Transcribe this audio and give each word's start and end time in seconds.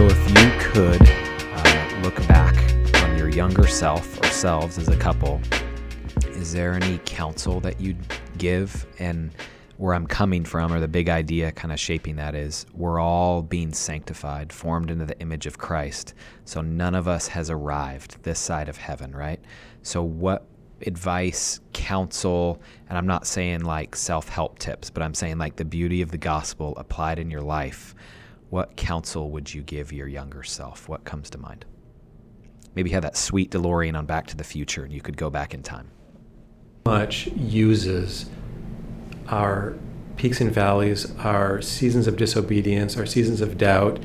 So, 0.00 0.06
if 0.06 0.28
you 0.30 0.50
could 0.58 1.02
uh, 1.02 2.00
look 2.02 2.16
back 2.26 2.56
on 3.04 3.18
your 3.18 3.28
younger 3.28 3.66
self 3.66 4.18
or 4.18 4.28
selves 4.28 4.78
as 4.78 4.88
a 4.88 4.96
couple, 4.96 5.42
is 6.28 6.54
there 6.54 6.72
any 6.72 6.96
counsel 7.04 7.60
that 7.60 7.78
you'd 7.78 7.98
give? 8.38 8.86
And 8.98 9.30
where 9.76 9.92
I'm 9.92 10.06
coming 10.06 10.42
from, 10.42 10.72
or 10.72 10.80
the 10.80 10.88
big 10.88 11.10
idea 11.10 11.52
kind 11.52 11.70
of 11.70 11.78
shaping 11.78 12.16
that 12.16 12.34
is 12.34 12.64
we're 12.72 12.98
all 12.98 13.42
being 13.42 13.74
sanctified, 13.74 14.54
formed 14.54 14.90
into 14.90 15.04
the 15.04 15.20
image 15.20 15.44
of 15.44 15.58
Christ. 15.58 16.14
So 16.46 16.62
none 16.62 16.94
of 16.94 17.06
us 17.06 17.28
has 17.28 17.50
arrived 17.50 18.22
this 18.22 18.38
side 18.38 18.70
of 18.70 18.78
heaven, 18.78 19.14
right? 19.14 19.40
So, 19.82 20.02
what 20.02 20.46
advice, 20.86 21.60
counsel, 21.74 22.58
and 22.88 22.96
I'm 22.96 23.06
not 23.06 23.26
saying 23.26 23.64
like 23.64 23.94
self 23.94 24.30
help 24.30 24.58
tips, 24.60 24.88
but 24.88 25.02
I'm 25.02 25.12
saying 25.12 25.36
like 25.36 25.56
the 25.56 25.66
beauty 25.66 26.00
of 26.00 26.10
the 26.10 26.16
gospel 26.16 26.72
applied 26.78 27.18
in 27.18 27.30
your 27.30 27.42
life. 27.42 27.94
What 28.50 28.76
counsel 28.76 29.30
would 29.30 29.54
you 29.54 29.62
give 29.62 29.92
your 29.92 30.08
younger 30.08 30.42
self? 30.42 30.88
What 30.88 31.04
comes 31.04 31.30
to 31.30 31.38
mind? 31.38 31.64
Maybe 32.74 32.90
you 32.90 32.94
have 32.94 33.02
that 33.04 33.16
sweet 33.16 33.50
DeLorean 33.50 33.96
on 33.96 34.06
Back 34.06 34.26
to 34.28 34.36
the 34.36 34.44
Future 34.44 34.84
and 34.84 34.92
you 34.92 35.00
could 35.00 35.16
go 35.16 35.30
back 35.30 35.54
in 35.54 35.62
time. 35.62 35.90
Much 36.84 37.28
uses 37.28 38.28
our 39.28 39.74
peaks 40.16 40.40
and 40.40 40.52
valleys, 40.52 41.14
our 41.18 41.62
seasons 41.62 42.06
of 42.06 42.16
disobedience, 42.16 42.96
our 42.96 43.06
seasons 43.06 43.40
of 43.40 43.56
doubt. 43.56 44.00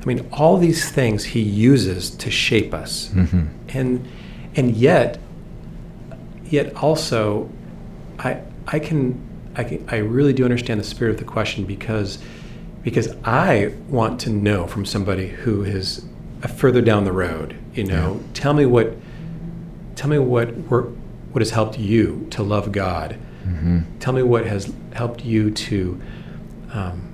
I 0.00 0.04
mean, 0.04 0.28
all 0.32 0.58
these 0.58 0.90
things 0.90 1.24
he 1.24 1.40
uses 1.40 2.10
to 2.10 2.30
shape 2.30 2.74
us. 2.74 3.08
Mm-hmm. 3.08 3.46
And 3.70 4.08
and 4.54 4.76
yet 4.76 5.18
yet 6.44 6.74
also 6.76 7.50
I 8.18 8.42
I 8.66 8.78
can 8.78 9.26
I 9.54 9.64
can, 9.64 9.88
I 9.88 9.96
really 9.96 10.32
do 10.32 10.44
understand 10.44 10.78
the 10.78 10.84
spirit 10.84 11.12
of 11.12 11.18
the 11.18 11.24
question 11.24 11.64
because 11.64 12.18
because 12.82 13.14
I 13.24 13.74
want 13.88 14.20
to 14.20 14.30
know 14.30 14.66
from 14.66 14.84
somebody 14.84 15.28
who 15.28 15.62
is 15.64 16.04
further 16.56 16.80
down 16.80 17.04
the 17.04 17.12
road. 17.12 17.56
You 17.74 17.84
know, 17.84 18.20
yeah. 18.20 18.28
tell 18.34 18.54
me 18.54 18.66
what, 18.66 18.94
tell 19.96 20.10
me 20.10 20.18
what 20.18 20.54
work, 20.56 20.88
what 21.32 21.40
has 21.40 21.50
helped 21.50 21.78
you 21.78 22.26
to 22.30 22.42
love 22.42 22.72
God. 22.72 23.18
Mm-hmm. 23.44 23.98
Tell 23.98 24.12
me 24.12 24.22
what 24.22 24.46
has 24.46 24.72
helped 24.92 25.24
you 25.24 25.50
to, 25.50 26.00
um, 26.72 27.12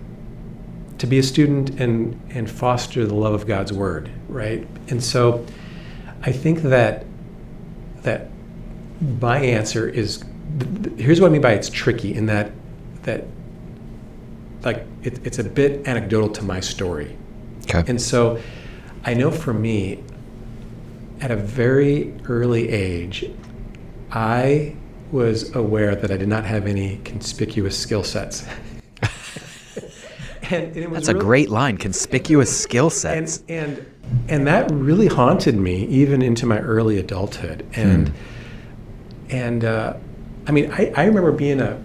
to 0.99 1.07
be 1.07 1.19
a 1.19 1.23
student 1.23 1.81
and 1.81 2.21
and 2.31 2.51
foster 2.51 3.05
the 3.07 3.15
love 3.15 3.35
of 3.35 3.47
God's 3.47 3.73
word, 3.73 4.11
right? 4.29 4.67
And 4.89 5.03
so, 5.03 5.45
I 6.23 6.33
think 6.33 6.63
that 6.63 7.05
that 8.03 8.29
my 9.21 9.39
answer 9.39 9.89
is 9.89 10.23
here's 10.97 11.21
what 11.21 11.29
I 11.29 11.31
mean 11.31 11.41
by 11.41 11.53
it's 11.53 11.69
tricky 11.69 12.15
in 12.15 12.27
that 12.27 12.53
that 13.03 13.25
like 14.65 14.87
it, 15.03 15.25
it's 15.27 15.39
a 15.39 15.45
bit 15.45 15.87
anecdotal 15.87 16.29
to 16.31 16.45
my 16.45 16.61
story. 16.61 17.17
Okay. 17.65 17.85
And 17.87 18.01
so 18.01 18.41
I 19.05 19.15
know 19.15 19.31
for 19.31 19.53
me, 19.53 20.03
at 21.21 21.31
a 21.31 21.37
very 21.37 22.15
early 22.25 22.69
age, 22.69 23.31
I 24.11 24.77
was 25.11 25.55
aware 25.55 25.95
that 25.95 26.11
I 26.11 26.17
did 26.17 26.29
not 26.29 26.45
have 26.45 26.67
any 26.67 26.99
conspicuous 27.05 27.79
skill 27.79 28.03
sets. 28.03 28.47
and, 30.51 30.77
and 30.77 30.95
That's 30.95 31.09
really, 31.09 31.21
a 31.21 31.23
great 31.23 31.51
line, 31.51 31.77
conspicuous 31.77 32.55
skill 32.63 32.91
sets. 32.91 33.43
And, 33.49 33.77
and 33.77 33.87
and 34.29 34.47
that 34.47 34.71
really 34.71 35.07
haunted 35.07 35.57
me 35.57 35.87
even 35.87 36.23
into 36.23 36.47
my 36.47 36.59
early 36.59 36.99
adulthood. 36.99 37.67
And 37.75 38.09
hmm. 38.09 38.15
and 39.31 39.65
uh, 39.65 39.95
I 40.47 40.53
mean, 40.53 40.71
I, 40.73 40.93
I 40.97 41.05
remember 41.05 41.33
being 41.33 41.61
a 41.61 41.83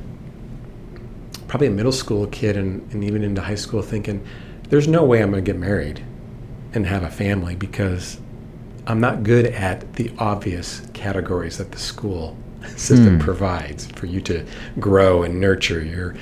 probably 1.50 1.67
a 1.67 1.72
middle 1.72 1.92
school 1.92 2.28
kid 2.28 2.55
and, 2.55 2.89
and 2.94 3.03
even 3.03 3.23
into 3.23 3.42
high 3.42 3.55
school 3.55 3.81
thinking, 3.81 4.25
there's 4.69 4.88
no 4.88 5.03
way 5.03 5.22
I'm 5.22 5.31
going 5.31 5.44
to 5.44 5.52
get 5.52 5.59
married 5.59 6.05
and 6.73 6.86
have 6.86 7.04
a 7.04 7.10
family 7.10 7.55
because 7.55 8.20
I'm 8.86 8.99
not 8.99 9.23
good 9.23 9.48
at 9.48 9.93
the 9.93 10.11
obvious 10.20 10.82
categories 10.93 11.58
that 11.58 11.71
the 11.71 11.80
school 11.80 12.38
system 12.76 13.20
mm. 13.20 13.21
provides 13.21 13.88
for 13.88 14.05
you 14.05 14.21
to 14.21 14.45
grow 14.80 15.23
and 15.23 15.39
nurture 15.39 15.83
your, 15.83 16.15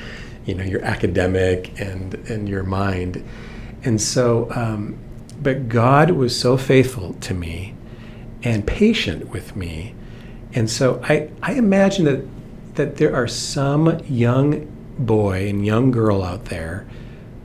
you 0.45 0.55
know, 0.55 0.63
your 0.63 0.83
academic 0.83 1.79
and 1.79 2.13
and 2.29 2.47
your 2.47 2.63
mind. 2.63 3.23
And 3.83 4.01
so, 4.01 4.49
um, 4.51 4.97
but 5.41 5.67
God 5.67 6.11
was 6.11 6.37
so 6.39 6.57
faithful 6.57 7.13
to 7.15 7.33
me 7.33 7.75
and 8.43 8.65
patient 8.65 9.29
with 9.29 9.55
me. 9.55 9.93
And 10.53 10.69
so 10.69 11.01
I, 11.03 11.29
I 11.43 11.53
imagine 11.53 12.05
that 12.05 12.25
that 12.75 12.97
there 12.97 13.13
are 13.13 13.27
some 13.27 13.99
young 14.05 14.71
boy 14.99 15.47
and 15.49 15.65
young 15.65 15.91
girl 15.91 16.23
out 16.23 16.45
there 16.45 16.87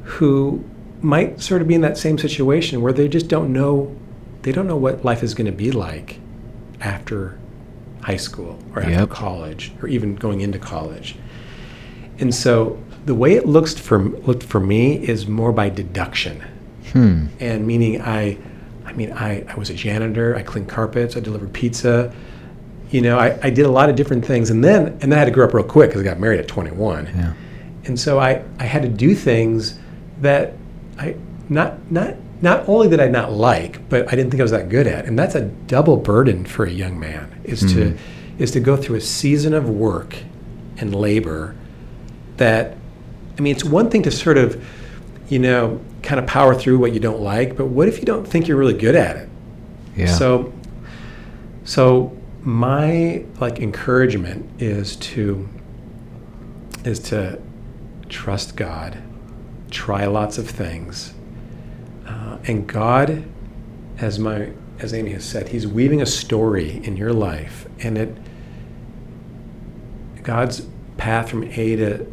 who 0.04 0.64
might 1.00 1.40
sort 1.40 1.60
of 1.60 1.68
be 1.68 1.74
in 1.74 1.80
that 1.80 1.98
same 1.98 2.18
situation 2.18 2.80
where 2.80 2.92
they 2.92 3.08
just 3.08 3.28
don't 3.28 3.52
know 3.52 3.94
they 4.42 4.52
don't 4.52 4.66
know 4.66 4.76
what 4.76 5.04
life 5.04 5.22
is 5.22 5.34
going 5.34 5.46
to 5.46 5.52
be 5.52 5.70
like 5.70 6.18
after 6.80 7.38
high 8.02 8.16
school 8.16 8.58
or 8.74 8.80
after 8.80 8.90
yep. 8.90 9.10
college 9.10 9.72
or 9.80 9.88
even 9.88 10.16
going 10.16 10.40
into 10.40 10.58
college. 10.58 11.16
And 12.18 12.34
so 12.34 12.82
the 13.06 13.14
way 13.14 13.34
it 13.34 13.46
looks 13.46 13.74
for 13.74 14.00
looked 14.00 14.42
for 14.42 14.60
me 14.60 14.96
is 14.96 15.26
more 15.26 15.52
by 15.52 15.68
deduction. 15.68 16.44
Hmm. 16.92 17.26
And 17.40 17.66
meaning 17.66 18.00
I 18.02 18.38
I 18.84 18.92
mean 18.92 19.12
I, 19.12 19.44
I 19.48 19.54
was 19.54 19.70
a 19.70 19.74
janitor, 19.74 20.36
I 20.36 20.42
cleaned 20.42 20.68
carpets, 20.68 21.16
I 21.16 21.20
delivered 21.20 21.52
pizza, 21.52 22.12
you 22.92 23.00
know, 23.00 23.18
I, 23.18 23.38
I 23.42 23.50
did 23.50 23.64
a 23.64 23.70
lot 23.70 23.88
of 23.88 23.96
different 23.96 24.24
things, 24.24 24.50
and 24.50 24.62
then 24.62 24.86
and 24.86 25.00
then 25.00 25.14
I 25.14 25.18
had 25.18 25.24
to 25.24 25.30
grow 25.30 25.46
up 25.46 25.54
real 25.54 25.64
quick 25.64 25.90
because 25.90 26.02
I 26.02 26.04
got 26.04 26.20
married 26.20 26.40
at 26.40 26.46
21, 26.46 27.06
yeah. 27.06 27.32
and 27.84 27.98
so 27.98 28.20
I 28.20 28.44
I 28.58 28.64
had 28.64 28.82
to 28.82 28.88
do 28.88 29.14
things 29.14 29.78
that 30.20 30.52
I 30.98 31.16
not 31.48 31.90
not 31.90 32.14
not 32.42 32.68
only 32.68 32.88
did 32.88 33.00
I 33.00 33.08
not 33.08 33.32
like, 33.32 33.88
but 33.88 34.06
I 34.08 34.10
didn't 34.10 34.30
think 34.30 34.40
I 34.40 34.44
was 34.44 34.50
that 34.50 34.68
good 34.68 34.86
at, 34.86 35.06
and 35.06 35.18
that's 35.18 35.34
a 35.34 35.42
double 35.42 35.96
burden 35.96 36.44
for 36.44 36.64
a 36.66 36.70
young 36.70 37.00
man 37.00 37.40
is 37.44 37.62
mm-hmm. 37.62 37.96
to 37.96 37.98
is 38.38 38.50
to 38.52 38.60
go 38.60 38.76
through 38.76 38.96
a 38.96 39.00
season 39.00 39.54
of 39.54 39.70
work 39.70 40.16
and 40.76 40.94
labor 40.94 41.56
that 42.36 42.76
I 43.38 43.40
mean, 43.40 43.54
it's 43.54 43.64
one 43.64 43.88
thing 43.88 44.02
to 44.02 44.10
sort 44.10 44.36
of 44.36 44.62
you 45.28 45.38
know 45.38 45.80
kind 46.02 46.20
of 46.20 46.26
power 46.26 46.54
through 46.54 46.78
what 46.78 46.92
you 46.92 47.00
don't 47.00 47.22
like, 47.22 47.56
but 47.56 47.66
what 47.66 47.88
if 47.88 47.98
you 48.00 48.04
don't 48.04 48.26
think 48.26 48.48
you're 48.48 48.58
really 48.58 48.76
good 48.76 48.96
at 48.96 49.16
it? 49.16 49.28
Yeah. 49.96 50.06
So 50.06 50.52
so 51.64 52.16
my 52.44 53.24
like 53.40 53.60
encouragement 53.60 54.60
is 54.60 54.96
to 54.96 55.48
is 56.84 56.98
to 56.98 57.40
trust 58.08 58.56
God, 58.56 58.98
try 59.70 60.06
lots 60.06 60.38
of 60.38 60.48
things, 60.48 61.14
uh, 62.06 62.38
and 62.44 62.66
God, 62.66 63.24
as 63.98 64.18
my 64.18 64.52
as 64.80 64.92
Amy 64.92 65.12
has 65.12 65.24
said, 65.24 65.48
He's 65.48 65.66
weaving 65.66 66.02
a 66.02 66.06
story 66.06 66.84
in 66.84 66.96
your 66.96 67.12
life, 67.12 67.68
and 67.80 67.96
it 67.96 68.16
God's 70.22 70.66
path 70.96 71.30
from 71.30 71.44
A 71.44 71.76
to 71.76 72.06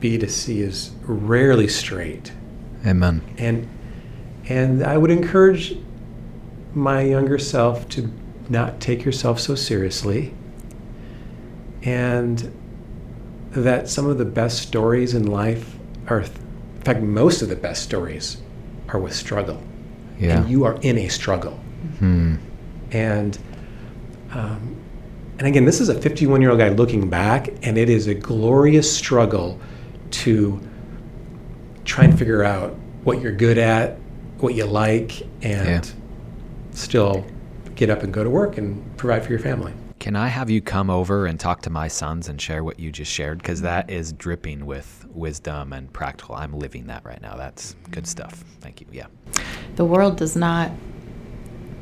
B 0.00 0.18
to 0.18 0.28
C 0.28 0.60
is 0.60 0.92
rarely 1.02 1.68
straight. 1.68 2.32
Amen. 2.86 3.22
And 3.38 3.68
and 4.48 4.82
I 4.82 4.96
would 4.96 5.10
encourage 5.10 5.76
my 6.74 7.02
younger 7.02 7.38
self 7.38 7.88
to 7.90 8.10
not 8.48 8.80
take 8.80 9.04
yourself 9.04 9.40
so 9.40 9.54
seriously, 9.54 10.34
and 11.82 12.52
that 13.50 13.88
some 13.88 14.06
of 14.06 14.18
the 14.18 14.24
best 14.24 14.60
stories 14.60 15.14
in 15.14 15.26
life 15.26 15.76
are, 16.08 16.20
in 16.20 16.82
fact, 16.82 17.00
most 17.00 17.42
of 17.42 17.48
the 17.48 17.56
best 17.56 17.82
stories 17.82 18.38
are 18.88 18.98
with 18.98 19.14
struggle. 19.14 19.62
Yeah. 20.18 20.38
And 20.38 20.48
you 20.48 20.64
are 20.64 20.78
in 20.82 20.98
a 20.98 21.08
struggle. 21.08 21.54
Hmm. 21.98 22.36
And, 22.90 23.38
um, 24.32 24.76
and 25.38 25.48
again, 25.48 25.64
this 25.64 25.80
is 25.80 25.88
a 25.88 26.00
51 26.00 26.40
year 26.40 26.50
old 26.50 26.58
guy 26.58 26.68
looking 26.68 27.08
back, 27.08 27.48
and 27.62 27.78
it 27.78 27.88
is 27.88 28.06
a 28.06 28.14
glorious 28.14 28.94
struggle 28.94 29.60
to 30.10 30.60
try 31.84 32.04
and 32.04 32.18
figure 32.18 32.44
out 32.44 32.74
what 33.02 33.20
you're 33.20 33.32
good 33.32 33.58
at, 33.58 33.98
what 34.38 34.54
you 34.54 34.64
like, 34.64 35.22
and 35.42 35.84
yeah. 35.84 35.92
still 36.72 37.26
get 37.74 37.90
up 37.90 38.02
and 38.02 38.12
go 38.12 38.24
to 38.24 38.30
work 38.30 38.58
and 38.58 38.96
provide 38.96 39.24
for 39.24 39.30
your 39.30 39.38
family. 39.40 39.72
Can 39.98 40.16
I 40.16 40.28
have 40.28 40.50
you 40.50 40.60
come 40.60 40.90
over 40.90 41.24
and 41.26 41.40
talk 41.40 41.62
to 41.62 41.70
my 41.70 41.88
sons 41.88 42.28
and 42.28 42.40
share 42.40 42.62
what 42.62 42.78
you 42.78 42.92
just 42.92 43.10
shared? 43.10 43.38
Because 43.38 43.62
that 43.62 43.88
is 43.88 44.12
dripping 44.12 44.66
with 44.66 45.06
wisdom 45.10 45.72
and 45.72 45.90
practical. 45.92 46.34
I'm 46.34 46.52
living 46.52 46.88
that 46.88 47.04
right 47.04 47.22
now. 47.22 47.36
That's 47.36 47.74
good 47.90 48.06
stuff. 48.06 48.44
Thank 48.60 48.80
you. 48.80 48.86
Yeah. 48.92 49.06
The 49.76 49.84
world 49.84 50.16
does 50.16 50.36
not 50.36 50.70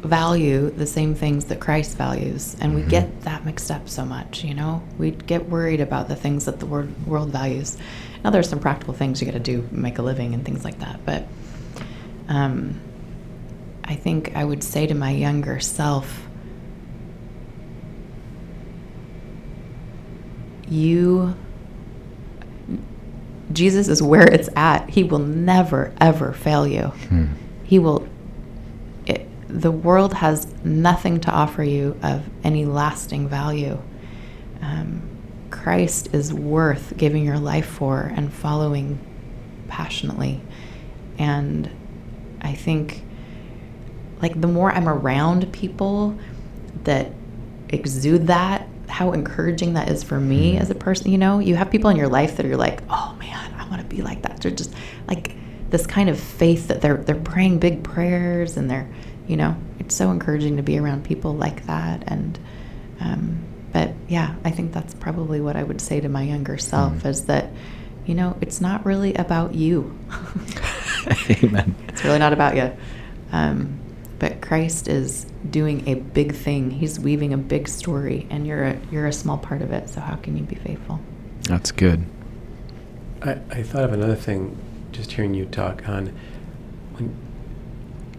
value 0.02 0.70
the 0.70 0.86
same 0.86 1.14
things 1.14 1.46
that 1.46 1.60
Christ 1.60 1.96
values. 1.96 2.56
And 2.60 2.74
we 2.74 2.80
mm-hmm. 2.82 2.90
get 2.90 3.20
that 3.22 3.44
mixed 3.44 3.70
up 3.70 3.88
so 3.88 4.04
much, 4.04 4.44
you 4.44 4.54
know? 4.54 4.82
We 4.98 5.12
get 5.12 5.48
worried 5.48 5.80
about 5.80 6.08
the 6.08 6.16
things 6.16 6.44
that 6.44 6.60
the 6.60 6.66
world 6.66 7.30
values. 7.30 7.76
Now, 8.22 8.30
there's 8.30 8.48
some 8.48 8.60
practical 8.60 8.94
things 8.94 9.20
you 9.20 9.26
got 9.26 9.34
to 9.34 9.40
do, 9.40 9.66
make 9.70 9.98
a 9.98 10.02
living, 10.02 10.34
and 10.34 10.44
things 10.44 10.64
like 10.64 10.78
that. 10.80 11.04
But, 11.04 11.26
um, 12.28 12.80
I 13.84 13.94
think 13.94 14.34
I 14.36 14.44
would 14.44 14.62
say 14.62 14.86
to 14.86 14.94
my 14.94 15.10
younger 15.10 15.60
self, 15.60 16.28
you 20.68 21.34
Jesus 23.52 23.88
is 23.88 24.02
where 24.02 24.26
it's 24.26 24.48
at. 24.56 24.88
He 24.88 25.04
will 25.04 25.18
never 25.18 25.92
ever 26.00 26.32
fail 26.32 26.66
you. 26.66 26.84
Hmm. 26.84 27.26
He 27.64 27.78
will 27.78 28.08
the 29.52 29.70
world 29.70 30.14
has 30.14 30.46
nothing 30.64 31.20
to 31.20 31.30
offer 31.30 31.62
you 31.62 31.98
of 32.02 32.24
any 32.42 32.64
lasting 32.64 33.28
value. 33.28 33.80
Um, 34.62 35.02
Christ 35.50 36.08
is 36.14 36.32
worth 36.32 36.96
giving 36.96 37.24
your 37.24 37.38
life 37.38 37.66
for 37.66 38.00
and 38.00 38.32
following 38.32 38.98
passionately. 39.68 40.40
And 41.18 41.70
I 42.40 42.54
think, 42.54 43.04
like, 44.22 44.40
the 44.40 44.46
more 44.48 44.72
I'm 44.72 44.88
around 44.88 45.52
people 45.52 46.16
that 46.84 47.10
exude 47.68 48.28
that, 48.28 48.68
how 48.88 49.12
encouraging 49.12 49.74
that 49.74 49.88
is 49.90 50.02
for 50.02 50.20
me 50.20 50.58
as 50.58 50.70
a 50.70 50.74
person. 50.74 51.10
You 51.10 51.18
know, 51.18 51.38
you 51.38 51.56
have 51.56 51.70
people 51.70 51.90
in 51.90 51.96
your 51.96 52.08
life 52.08 52.36
that 52.36 52.46
are 52.46 52.56
like, 52.56 52.82
oh 52.90 53.16
man, 53.18 53.54
I 53.54 53.68
want 53.68 53.80
to 53.82 53.96
be 53.96 54.02
like 54.02 54.22
that. 54.22 54.40
They're 54.40 54.50
just 54.50 54.72
like 55.08 55.34
this 55.70 55.86
kind 55.86 56.08
of 56.10 56.20
faith 56.20 56.68
that 56.68 56.82
they're 56.82 56.98
they're 56.98 57.14
praying 57.14 57.58
big 57.58 57.82
prayers 57.82 58.56
and 58.58 58.70
they're, 58.70 58.86
you 59.26 59.36
know, 59.36 59.56
it's 59.78 59.94
so 59.94 60.10
encouraging 60.10 60.56
to 60.58 60.62
be 60.62 60.78
around 60.78 61.04
people 61.04 61.34
like 61.34 61.66
that. 61.66 62.04
And, 62.06 62.38
um, 63.00 63.42
but 63.72 63.92
yeah, 64.08 64.34
I 64.44 64.50
think 64.50 64.72
that's 64.72 64.92
probably 64.94 65.40
what 65.40 65.56
I 65.56 65.62
would 65.62 65.80
say 65.80 66.00
to 66.00 66.08
my 66.10 66.22
younger 66.22 66.58
self 66.58 66.92
Mm. 67.02 67.06
is 67.06 67.24
that, 67.26 67.50
you 68.04 68.14
know, 68.14 68.36
it's 68.42 68.60
not 68.60 68.84
really 68.84 69.14
about 69.14 69.54
you. 69.54 69.98
Amen. 71.30 71.74
It's 71.88 72.04
really 72.04 72.18
not 72.18 72.32
about 72.32 72.56
you. 72.56 72.72
Um, 73.32 73.78
but 74.22 74.40
Christ 74.40 74.86
is 74.86 75.26
doing 75.50 75.88
a 75.88 75.94
big 75.94 76.32
thing. 76.32 76.70
He's 76.70 77.00
weaving 77.00 77.32
a 77.32 77.36
big 77.36 77.66
story, 77.66 78.28
and 78.30 78.46
you're 78.46 78.62
a, 78.62 78.78
you're 78.92 79.08
a 79.08 79.12
small 79.12 79.36
part 79.36 79.62
of 79.62 79.72
it. 79.72 79.88
So 79.88 80.00
how 80.00 80.14
can 80.14 80.36
you 80.36 80.44
be 80.44 80.54
faithful? 80.54 81.00
That's 81.40 81.72
good. 81.72 82.04
I, 83.20 83.32
I 83.50 83.64
thought 83.64 83.82
of 83.82 83.92
another 83.92 84.14
thing 84.14 84.56
just 84.92 85.10
hearing 85.10 85.34
you 85.34 85.46
talk 85.46 85.88
on 85.88 86.16
when 86.92 87.16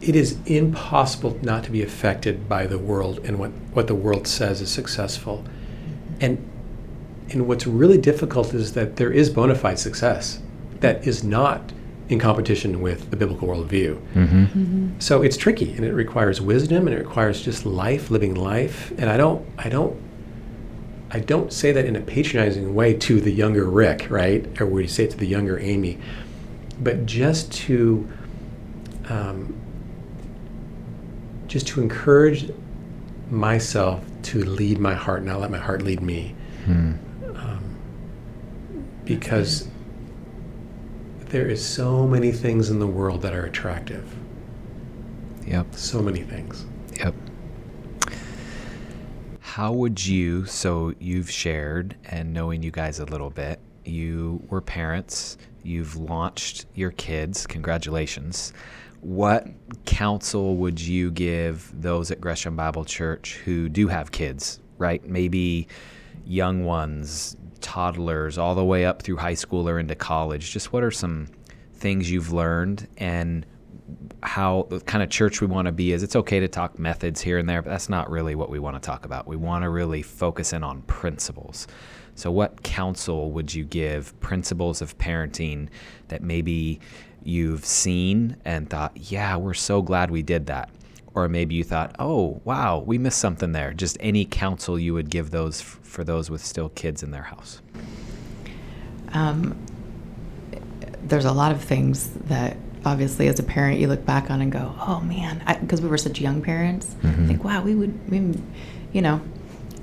it 0.02 0.14
is 0.14 0.38
impossible 0.46 1.40
not 1.42 1.64
to 1.64 1.72
be 1.72 1.82
affected 1.82 2.50
by 2.50 2.68
the 2.68 2.78
world 2.78 3.20
and 3.24 3.40
what, 3.40 3.52
what 3.72 3.88
the 3.88 3.96
world 3.96 4.28
says 4.28 4.60
is 4.60 4.70
successful. 4.70 5.46
Mm-hmm. 5.46 6.16
And 6.20 6.50
and 7.30 7.48
what's 7.48 7.66
really 7.66 7.98
difficult 7.98 8.54
is 8.54 8.74
that 8.74 8.98
there 8.98 9.10
is 9.10 9.30
bona 9.30 9.56
fide 9.56 9.80
success 9.80 10.42
that 10.82 11.08
is 11.08 11.24
not 11.24 11.72
in 12.10 12.20
competition 12.20 12.82
with 12.82 13.10
the 13.10 13.16
biblical 13.16 13.48
worldview. 13.48 13.98
Mm-hmm. 14.14 15.00
So 15.00 15.22
it's 15.22 15.38
tricky 15.38 15.74
and 15.74 15.86
it 15.86 15.94
requires 15.94 16.42
wisdom 16.42 16.88
and 16.88 16.96
it 16.96 17.00
requires 17.00 17.42
just 17.42 17.66
life, 17.66 18.12
living 18.12 18.36
life. 18.36 18.92
And 18.98 19.10
I 19.10 19.18
don't 19.18 19.46
I 19.58 19.70
don't 19.70 19.96
I 21.12 21.20
don't 21.20 21.54
say 21.54 21.72
that 21.72 21.86
in 21.86 21.96
a 21.96 22.02
patronizing 22.02 22.74
way 22.74 22.94
to 22.96 23.22
the 23.22 23.32
younger 23.32 23.66
Rick, 23.66 24.08
right? 24.10 24.46
Or 24.60 24.66
where 24.66 24.82
you 24.82 24.88
say 24.88 25.04
it 25.06 25.12
to 25.12 25.18
the 25.18 25.28
younger 25.28 25.60
Amy, 25.60 26.00
but 26.82 27.06
just 27.06 27.52
to 27.54 28.08
um, 29.10 29.56
just 31.48 31.68
to 31.68 31.82
encourage 31.82 32.52
myself 33.30 34.04
to 34.24 34.44
lead 34.44 34.80
my 34.80 34.94
heart, 34.96 35.24
not 35.24 35.40
let 35.40 35.52
my 35.52 35.58
heart 35.58 35.82
lead 35.84 36.02
me, 36.02 36.34
Hmm. 36.66 36.94
um, 37.36 37.64
because 39.06 39.68
there 41.34 41.50
is 41.50 41.66
so 41.66 42.06
many 42.06 42.32
things 42.32 42.70
in 42.70 42.78
the 42.78 42.86
world 42.86 43.24
that 43.24 43.34
are 43.34 43.46
attractive. 43.46 44.16
Yep. 45.48 45.74
So 45.74 46.00
many 46.00 46.22
things. 46.22 46.68
Yep. 47.00 47.16
How 49.40 49.72
would 49.74 50.06
you, 50.06 50.46
so 50.46 50.94
you've 51.00 51.32
shared 51.32 51.96
and 52.06 52.34
knowing 52.36 52.62
you 52.62 52.70
guys 52.70 53.00
a 53.00 53.06
little 53.06 53.32
bit, 53.32 53.60
you 53.84 54.44
were 54.52 54.62
parents, 54.62 55.40
you've 55.64 55.96
launched 55.96 56.68
your 56.76 56.92
kids, 56.92 57.48
congratulations. 57.48 58.54
What 59.02 59.48
counsel 59.86 60.56
would 60.58 60.80
you 60.80 61.10
give 61.10 61.72
those 61.74 62.12
at 62.12 62.22
Gresham 62.22 62.56
Bible 62.56 62.86
Church 62.86 63.38
who 63.44 63.70
do 63.70 63.88
have 63.88 64.12
kids, 64.12 64.60
right? 64.78 65.04
Maybe 65.04 65.68
young 66.28 66.64
ones, 66.64 67.36
toddlers, 67.64 68.38
all 68.38 68.54
the 68.54 68.64
way 68.64 68.86
up 68.86 69.02
through 69.02 69.18
high 69.18 69.34
school 69.34 69.68
or 69.68 69.80
into 69.80 69.96
college. 69.96 70.52
Just 70.52 70.72
what 70.72 70.84
are 70.84 70.92
some 70.92 71.28
things 71.74 72.12
you've 72.12 72.32
learned 72.32 72.88
and 72.98 73.46
how 74.22 74.68
the 74.70 74.80
kind 74.82 75.04
of 75.04 75.10
church 75.10 75.42
we 75.42 75.48
want 75.48 75.66
to 75.66 75.72
be 75.72 75.92
is 75.92 76.04
it's 76.04 76.16
okay 76.16 76.40
to 76.40 76.48
talk 76.48 76.78
methods 76.80 77.22
here 77.22 77.38
and 77.38 77.50
there, 77.50 77.62
but 77.62 77.70
that's 77.70 77.90
not 77.90 78.10
really 78.10 78.36
what 78.36 78.50
we 78.50 78.60
want 78.60 78.76
to 78.76 78.80
talk 78.80 79.06
about. 79.06 79.28
We 79.28 79.36
want 79.36 79.64
to 79.64 79.70
really 79.70 80.02
focus 80.02 80.54
in 80.54 80.64
on 80.64 80.82
principles. 80.84 81.68
So, 82.16 82.32
what 82.32 82.64
counsel 82.64 83.32
would 83.32 83.54
you 83.54 83.66
give 83.66 84.18
principles 84.20 84.82
of 84.82 84.98
parenting 84.98 85.70
that 86.10 86.22
maybe 86.22 86.80
you've 87.24 87.66
seen 87.66 88.38
and 88.46 88.70
thought, 88.70 88.96
yeah, 88.96 89.36
we're 89.36 89.54
so 89.54 89.82
glad 89.82 90.12
we 90.12 90.22
did 90.22 90.46
that? 90.46 90.70
Or 91.16 91.30
maybe 91.30 91.54
you 91.56 91.64
thought, 91.64 91.96
oh, 92.00 92.42
wow, 92.44 92.80
we 92.80 92.98
missed 92.98 93.20
something 93.20 93.52
there. 93.52 93.72
Just 93.74 93.98
any 94.00 94.26
counsel 94.26 94.80
you 94.80 94.94
would 94.96 95.10
give 95.12 95.30
those 95.30 95.62
f- 95.62 95.80
for 95.84 96.04
those 96.04 96.30
with 96.32 96.44
still 96.44 96.70
kids 96.70 97.04
in 97.04 97.12
their 97.12 97.22
house. 97.24 97.62
Um, 99.14 99.56
there's 101.04 101.26
a 101.26 101.32
lot 101.32 101.52
of 101.52 101.62
things 101.64 102.10
that 102.26 102.58
obviously 102.86 103.28
as 103.28 103.40
a 103.40 103.44
parent 103.44 103.80
you 103.80 103.88
look 103.88 104.06
back 104.06 104.32
on 104.32 104.42
and 104.42 104.52
go, 104.52 104.74
oh 104.80 105.02
man, 105.02 105.44
because 105.62 105.82
we 105.82 105.88
were 105.88 105.98
such 106.00 106.20
young 106.20 106.42
parents. 106.42 106.96
Mhm. 107.04 107.28
Think, 107.28 107.44
wow, 107.44 107.62
we 107.64 107.76
would, 107.76 108.10
we, 108.10 108.34
you 108.92 109.02
know, 109.02 109.22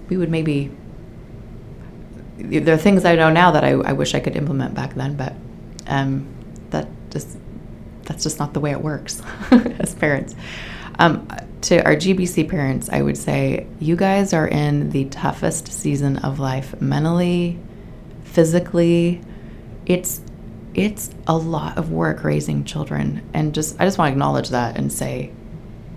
we 0.08 0.16
would 0.16 0.30
maybe. 0.30 0.70
There 2.38 2.74
are 2.74 2.78
things 2.78 3.04
I 3.04 3.14
know 3.16 3.30
now 3.30 3.50
that 3.52 3.64
I, 3.64 3.70
I 3.72 3.92
wish 3.92 4.14
I 4.14 4.20
could 4.20 4.34
implement 4.34 4.74
back 4.74 4.94
then, 4.94 5.14
but 5.14 5.34
um, 5.86 6.26
that 6.70 6.88
just 7.10 7.36
that's 8.04 8.22
just 8.24 8.38
not 8.38 8.54
the 8.54 8.60
way 8.60 8.70
it 8.72 8.80
works 8.80 9.22
as 9.50 9.94
parents. 9.94 10.34
Um, 11.00 11.26
to 11.62 11.82
our 11.84 11.96
GBC 11.96 12.48
parents, 12.48 12.88
I 12.90 13.00
would 13.02 13.16
say 13.16 13.66
you 13.80 13.96
guys 13.96 14.32
are 14.34 14.46
in 14.46 14.90
the 14.90 15.06
toughest 15.06 15.68
season 15.72 16.18
of 16.18 16.38
life 16.38 16.78
mentally, 16.80 17.58
physically. 18.24 19.22
It's 19.86 20.20
it's 20.74 21.10
a 21.26 21.36
lot 21.36 21.78
of 21.78 21.90
work 21.90 22.22
raising 22.22 22.64
children, 22.64 23.22
and 23.34 23.54
just 23.54 23.80
I 23.80 23.86
just 23.86 23.98
want 23.98 24.10
to 24.10 24.12
acknowledge 24.12 24.50
that 24.50 24.76
and 24.76 24.92
say, 24.92 25.32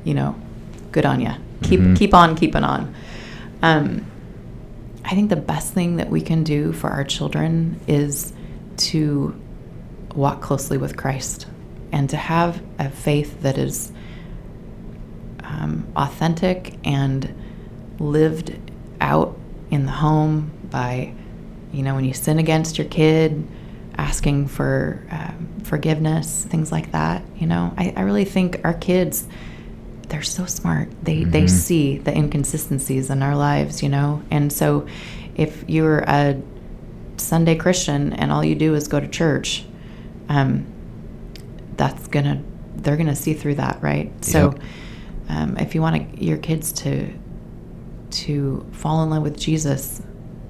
you 0.03 0.13
know, 0.13 0.35
good 0.91 1.05
on 1.05 1.19
you. 1.21 1.31
Keep 1.63 1.79
Mhm. 1.81 1.95
keep 1.97 2.13
on 2.13 2.35
keeping 2.35 2.63
on. 2.63 2.93
Um, 3.61 4.05
I 5.05 5.15
think 5.15 5.29
the 5.29 5.35
best 5.35 5.73
thing 5.73 5.97
that 5.97 6.09
we 6.09 6.21
can 6.21 6.43
do 6.43 6.71
for 6.71 6.89
our 6.89 7.03
children 7.03 7.79
is 7.87 8.31
to 8.77 9.35
walk 10.15 10.41
closely 10.41 10.77
with 10.77 10.95
Christ 10.95 11.45
and 11.91 12.09
to 12.09 12.17
have 12.17 12.61
a 12.79 12.89
faith 12.89 13.41
that 13.41 13.57
is 13.57 13.91
um, 15.61 15.87
authentic 15.95 16.75
and 16.83 17.33
lived 17.99 18.57
out 19.01 19.37
in 19.71 19.85
the 19.85 19.91
home 19.91 20.51
by, 20.69 21.13
you 21.71 21.83
know, 21.83 21.95
when 21.95 22.05
you 22.05 22.13
sin 22.13 22.39
against 22.39 22.77
your 22.77 22.87
kid, 22.87 23.45
asking 23.97 24.47
for 24.47 25.01
um, 25.11 25.47
forgiveness, 25.63 26.45
things 26.49 26.71
like 26.71 26.91
that. 26.91 27.21
You 27.37 27.47
know, 27.47 27.73
I, 27.77 27.93
I 27.95 28.01
really 28.01 28.25
think 28.25 28.59
our 28.63 28.73
kids, 28.73 29.27
they're 30.09 30.21
so 30.23 30.45
smart. 30.45 30.89
They 31.03 31.23
they 31.23 31.45
Mhm. 31.45 31.49
see 31.49 31.97
the 31.97 32.15
inconsistencies 32.15 33.09
in 33.09 33.21
our 33.23 33.35
lives, 33.35 33.81
you 33.83 33.89
know, 33.89 34.21
and 34.31 34.51
so 34.51 34.85
if 35.35 35.63
you're 35.67 35.99
a 35.99 36.39
Sunday 37.17 37.55
Christian 37.55 38.13
and 38.13 38.31
all 38.31 38.43
you 38.43 38.55
do 38.55 38.75
is 38.75 38.87
go 38.87 38.99
to 38.99 39.07
church, 39.07 39.65
um, 40.29 40.65
that's 41.77 42.07
gonna 42.07 42.41
they're 42.75 42.97
gonna 42.97 43.15
see 43.15 43.33
through 43.33 43.55
that, 43.55 43.81
right? 43.81 44.11
So, 44.23 44.51
Yep. 44.51 44.59
Um, 45.33 45.57
if 45.57 45.73
you 45.73 45.81
want 45.81 46.21
your 46.21 46.37
kids 46.37 46.71
to 46.71 47.11
to 48.11 48.63
fall 48.73 49.03
in 49.03 49.09
love 49.09 49.23
with 49.23 49.39
Jesus, 49.39 49.99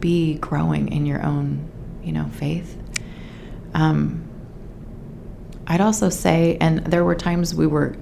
be 0.02 0.36
growing 0.36 0.92
in 0.92 1.06
your 1.06 1.24
own, 1.24 1.72
you 2.04 2.12
know, 2.12 2.26
faith. 2.34 2.78
Um, 3.74 4.28
I'd 5.66 5.80
also 5.80 6.10
say, 6.10 6.58
and 6.60 6.80
there 6.80 7.06
were 7.06 7.16
times 7.16 7.56
we 7.56 7.66
were, 7.66 7.96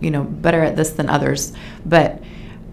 you 0.00 0.10
know, 0.10 0.24
better 0.24 0.62
at 0.62 0.76
this 0.76 0.90
than 0.90 1.08
others, 1.08 1.54
but 1.86 2.22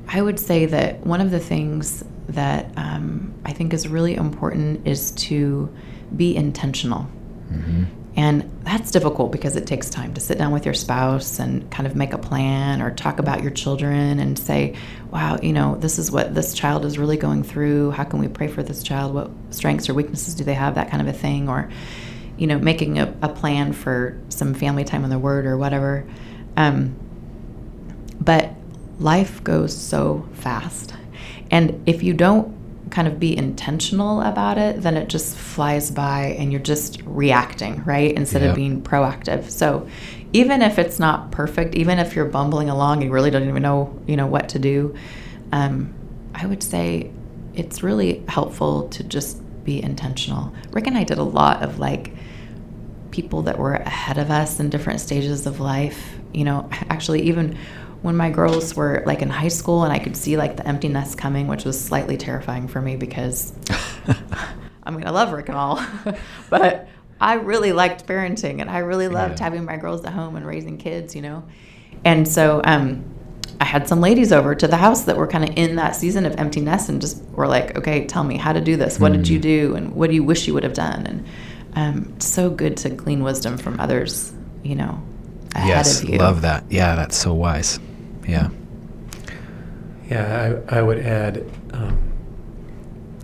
I 0.10 0.22
would 0.22 0.38
say 0.38 0.66
that 0.66 1.06
one 1.06 1.22
of 1.22 1.32
the 1.32 1.40
things 1.40 2.04
that 2.28 2.70
um, 2.76 3.34
I 3.46 3.54
think 3.54 3.74
is 3.74 3.88
really 3.88 4.16
important 4.16 4.86
is 4.86 5.12
to 5.12 5.74
be 6.14 6.36
intentional. 6.36 7.08
Mm-hmm. 7.50 7.86
And 8.18 8.52
that's 8.64 8.90
difficult 8.90 9.32
because 9.32 9.56
it 9.56 9.68
takes 9.68 9.92
time 9.92 10.16
to 10.16 10.22
sit 10.22 10.40
down 10.40 10.52
with 10.52 10.66
your 10.66 10.74
spouse 10.74 11.38
and 11.38 11.70
kind 11.70 11.86
of 11.86 11.96
make 11.96 12.14
a 12.14 12.18
plan 12.18 12.82
or 12.82 12.90
talk 12.90 13.20
about 13.20 13.44
your 13.44 13.52
children 13.52 14.20
and 14.20 14.40
say, 14.40 14.76
wow, 15.12 15.38
you 15.40 15.54
know, 15.54 15.76
this 15.76 16.00
is 16.00 16.12
what 16.12 16.34
this 16.34 16.56
child 16.56 16.84
is 16.84 16.98
really 16.98 17.18
going 17.18 17.44
through. 17.44 17.92
How 17.92 18.04
can 18.04 18.20
we 18.20 18.28
pray 18.28 18.48
for 18.48 18.64
this 18.64 18.82
child? 18.82 19.14
What 19.14 19.30
strengths 19.52 19.88
or 19.88 19.94
weaknesses 19.94 20.34
do 20.34 20.44
they 20.44 20.56
have? 20.56 20.76
That 20.76 20.90
kind 20.90 21.08
of 21.08 21.14
a 21.14 21.18
thing. 21.18 21.48
Or, 21.48 21.70
you 22.38 22.48
know, 22.48 22.58
making 22.58 22.98
a, 22.98 23.14
a 23.22 23.30
plan 23.30 23.72
for 23.72 24.20
some 24.30 24.56
family 24.56 24.84
time 24.84 25.04
in 25.04 25.12
the 25.12 25.20
Word 25.20 25.46
or 25.46 25.56
whatever. 25.56 26.04
Um, 26.56 26.96
but 28.20 28.50
life 28.98 29.44
goes 29.44 29.78
so 29.78 30.28
fast. 30.34 30.96
And 31.52 31.84
if 31.88 32.02
you 32.02 32.14
don't 32.14 32.57
kind 32.90 33.08
of 33.08 33.20
be 33.20 33.36
intentional 33.38 34.22
about 34.22 34.58
it, 34.58 34.82
then 34.82 34.98
it 34.98 35.10
just 35.10 35.38
flies 35.38 35.92
by 35.92 36.36
and 36.40 36.52
you're 36.52 36.62
just 36.62 37.02
reacting, 37.06 37.84
right? 37.84 38.14
Instead 38.14 38.42
Yep. 38.42 38.52
of 38.52 38.56
being 38.56 38.82
proactive. 38.82 39.50
So 39.50 39.88
even 40.34 40.62
if 40.62 40.78
it's 40.78 41.00
not 41.00 41.32
perfect, 41.32 41.76
even 41.76 42.00
if 42.00 42.16
you're 42.16 42.26
bumbling 42.26 42.70
along 42.70 42.98
and 42.98 43.06
you 43.06 43.12
really 43.12 43.32
don't 43.32 43.48
even 43.48 43.64
know, 43.64 43.98
you 44.08 44.16
know, 44.18 44.28
what 44.28 44.50
to 44.50 44.60
do, 44.60 44.96
um, 45.52 45.94
I 46.36 46.46
would 46.46 46.62
say 46.62 47.12
it's 47.56 47.82
really 47.82 48.24
helpful 48.28 48.88
to 48.90 49.04
just 49.04 49.42
be 49.64 49.82
intentional. 49.82 50.54
Rick 50.72 50.88
and 50.88 50.98
I 50.98 51.04
did 51.04 51.18
a 51.18 51.24
lot 51.24 51.64
of 51.64 51.80
like 51.80 52.14
people 53.12 53.42
that 53.44 53.58
were 53.58 53.74
ahead 53.74 54.18
of 54.18 54.30
us 54.30 54.60
in 54.60 54.70
different 54.70 55.00
stages 55.02 55.46
of 55.48 55.60
life. 55.60 56.16
You 56.34 56.44
know, 56.46 56.70
actually, 56.90 57.24
even 57.24 57.58
when 58.08 58.16
my 58.16 58.30
girls 58.30 58.74
were 58.74 59.04
like 59.06 59.22
in 59.22 59.30
high 59.30 59.50
school 59.50 59.84
and 59.84 59.92
I 59.92 60.00
could 60.00 60.16
see 60.16 60.38
like 60.38 60.56
the 60.56 60.66
empty 60.66 60.88
nest 60.88 61.18
coming, 61.18 61.48
which 61.48 61.66
was 61.66 61.80
slightly 61.80 62.16
terrifying 62.18 62.70
for 62.70 62.82
me 62.82 62.96
because 62.96 63.52
I 64.84 64.92
mean, 64.92 65.06
I 65.06 65.10
love 65.10 65.34
Rick 65.34 65.50
and 65.50 65.58
all, 65.58 65.86
but 66.50 66.88
I 67.20 67.34
really 67.34 67.74
liked 67.74 68.08
parenting 68.08 68.62
and 68.62 68.70
I 68.70 68.80
really 68.80 69.10
loved 69.10 69.40
Yeah. 69.40 69.44
having 69.44 69.66
my 69.66 69.76
girls 69.76 70.06
at 70.06 70.14
home 70.14 70.38
and 70.38 70.48
raising 70.48 70.78
kids, 70.78 71.16
you 71.16 71.22
know? 71.22 71.44
And 72.06 72.26
so, 72.28 72.62
um, 72.64 73.04
I 73.60 73.66
had 73.66 73.88
some 73.90 74.00
ladies 74.00 74.32
over 74.32 74.56
to 74.56 74.68
the 74.68 74.78
house 74.78 75.04
that 75.06 75.18
were 75.18 75.28
kind 75.28 75.44
of 75.44 75.58
in 75.58 75.76
that 75.76 75.96
season 75.96 76.26
of 76.26 76.36
emptiness 76.38 76.88
and 76.90 77.02
just 77.02 77.22
were 77.32 77.48
like, 77.48 77.78
okay, 77.78 78.06
tell 78.06 78.24
me 78.24 78.38
how 78.38 78.54
to 78.54 78.62
do 78.62 78.78
this. 78.78 79.00
What 79.00 79.12
did 79.14 79.28
you 79.28 79.40
do? 79.40 79.76
And 79.76 79.94
what 79.96 80.10
do 80.10 80.16
you 80.16 80.24
wish 80.24 80.48
you 80.48 80.54
would 80.54 80.64
have 80.64 80.76
done? 80.76 81.06
And 81.08 81.26
um, 81.74 82.14
it's 82.16 82.28
so 82.28 82.50
good 82.52 82.78
to 82.78 82.90
glean 82.90 83.24
wisdom 83.24 83.58
from 83.58 83.80
others, 83.80 84.32
you 84.64 84.76
know, 84.76 85.02
ahead 85.56 85.68
yes, 85.70 86.04
of 86.04 86.10
you. 86.10 86.20
love 86.20 86.42
that. 86.44 86.66
Yeah, 86.70 86.96
that's 86.96 87.18
so 87.18 87.34
wise. 87.34 87.80
Yeah. 88.28 88.50
Yeah, 90.10 90.62
I, 90.70 90.80
I 90.80 90.82
would 90.82 91.00
add, 91.00 91.46
um, 91.74 91.98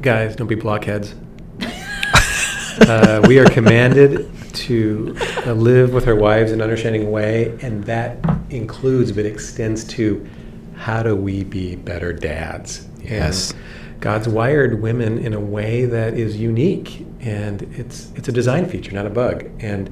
guys, 0.01 0.35
don't 0.35 0.47
be 0.47 0.55
blockheads. 0.55 1.15
uh, 2.81 3.23
we 3.27 3.39
are 3.39 3.45
commanded 3.45 4.29
to 4.53 5.15
uh, 5.45 5.53
live 5.53 5.93
with 5.93 6.07
our 6.07 6.15
wives 6.15 6.51
in 6.51 6.59
an 6.59 6.63
understanding 6.63 7.11
way, 7.11 7.57
and 7.61 7.83
that 7.85 8.17
includes 8.49 9.11
but 9.11 9.25
extends 9.25 9.83
to 9.85 10.27
how 10.75 11.03
do 11.03 11.15
we 11.15 11.43
be 11.43 11.75
better 11.75 12.11
dads? 12.11 12.87
Yes. 13.01 13.51
And 13.51 13.61
God's 14.01 14.27
wired 14.27 14.81
women 14.81 15.17
in 15.19 15.33
a 15.33 15.39
way 15.39 15.85
that 15.85 16.15
is 16.15 16.35
unique, 16.37 17.05
and 17.21 17.61
it's 17.77 18.11
it's 18.15 18.27
a 18.27 18.33
design 18.33 18.67
feature, 18.67 18.91
not 18.91 19.05
a 19.05 19.09
bug. 19.09 19.49
And 19.59 19.89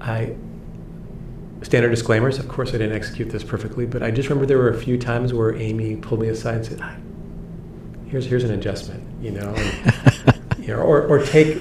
I 0.00 0.36
standard 1.66 1.90
disclaimers. 1.90 2.38
Of 2.38 2.46
course, 2.46 2.68
I 2.70 2.72
didn't 2.78 2.92
execute 2.92 3.28
this 3.30 3.42
perfectly, 3.42 3.86
but 3.86 4.00
I 4.02 4.12
just 4.12 4.28
remember 4.28 4.46
there 4.46 4.58
were 4.58 4.70
a 4.70 4.78
few 4.78 4.96
times 4.96 5.34
where 5.34 5.54
Amy 5.56 5.96
pulled 5.96 6.20
me 6.20 6.28
aside 6.28 6.54
and 6.58 6.66
said, 6.66 6.78
"Ah, 6.80 6.94
"Here's 8.06 8.24
here's 8.24 8.44
an 8.44 8.52
adjustment," 8.52 9.02
you 9.20 9.32
know, 9.32 9.52
and, 9.52 10.40
you 10.60 10.68
know, 10.68 10.76
or 10.78 11.02
or 11.02 11.18
take 11.22 11.60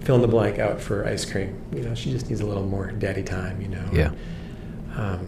fill 0.00 0.14
in 0.14 0.22
the 0.22 0.28
blank 0.28 0.60
out 0.60 0.80
for 0.80 1.04
ice 1.04 1.24
cream. 1.24 1.60
You 1.74 1.82
know, 1.82 1.94
she 1.96 2.12
just 2.12 2.28
needs 2.28 2.40
a 2.40 2.46
little 2.46 2.64
more 2.64 2.92
daddy 2.92 3.24
time. 3.24 3.60
You 3.60 3.68
know. 3.68 3.84
Yeah. 3.92 4.12
Um, 4.96 5.26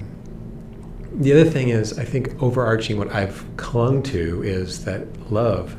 the 1.16 1.32
other 1.32 1.44
thing 1.44 1.68
is, 1.68 1.98
I 1.98 2.04
think 2.04 2.40
overarching 2.42 2.96
what 2.96 3.12
I've 3.12 3.44
clung 3.56 4.02
to 4.04 4.42
is 4.44 4.84
that 4.84 5.32
love 5.32 5.76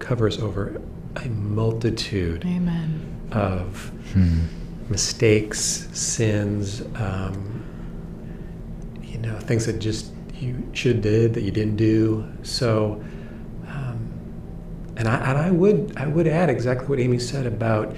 covers 0.00 0.38
over 0.38 0.80
a 1.16 1.28
multitude 1.28 2.44
Amen. 2.46 3.00
of 3.32 3.90
Hmm. 4.12 4.44
Mistakes, 4.90 5.88
sins, 5.92 6.82
um, 6.96 7.64
you 9.02 9.18
know, 9.18 9.38
things 9.40 9.66
that 9.66 9.78
just 9.80 10.12
you 10.34 10.68
should 10.72 10.96
have 10.96 11.02
did 11.02 11.34
that 11.34 11.42
you 11.42 11.50
didn't 11.50 11.76
do. 11.76 12.24
So, 12.42 13.02
um, 13.68 13.98
and 14.96 15.08
I 15.08 15.16
and 15.30 15.38
I 15.38 15.50
would 15.50 15.92
I 15.96 16.06
would 16.06 16.26
add 16.26 16.48
exactly 16.50 16.86
what 16.86 17.00
Amy 17.00 17.18
said 17.18 17.46
about 17.46 17.94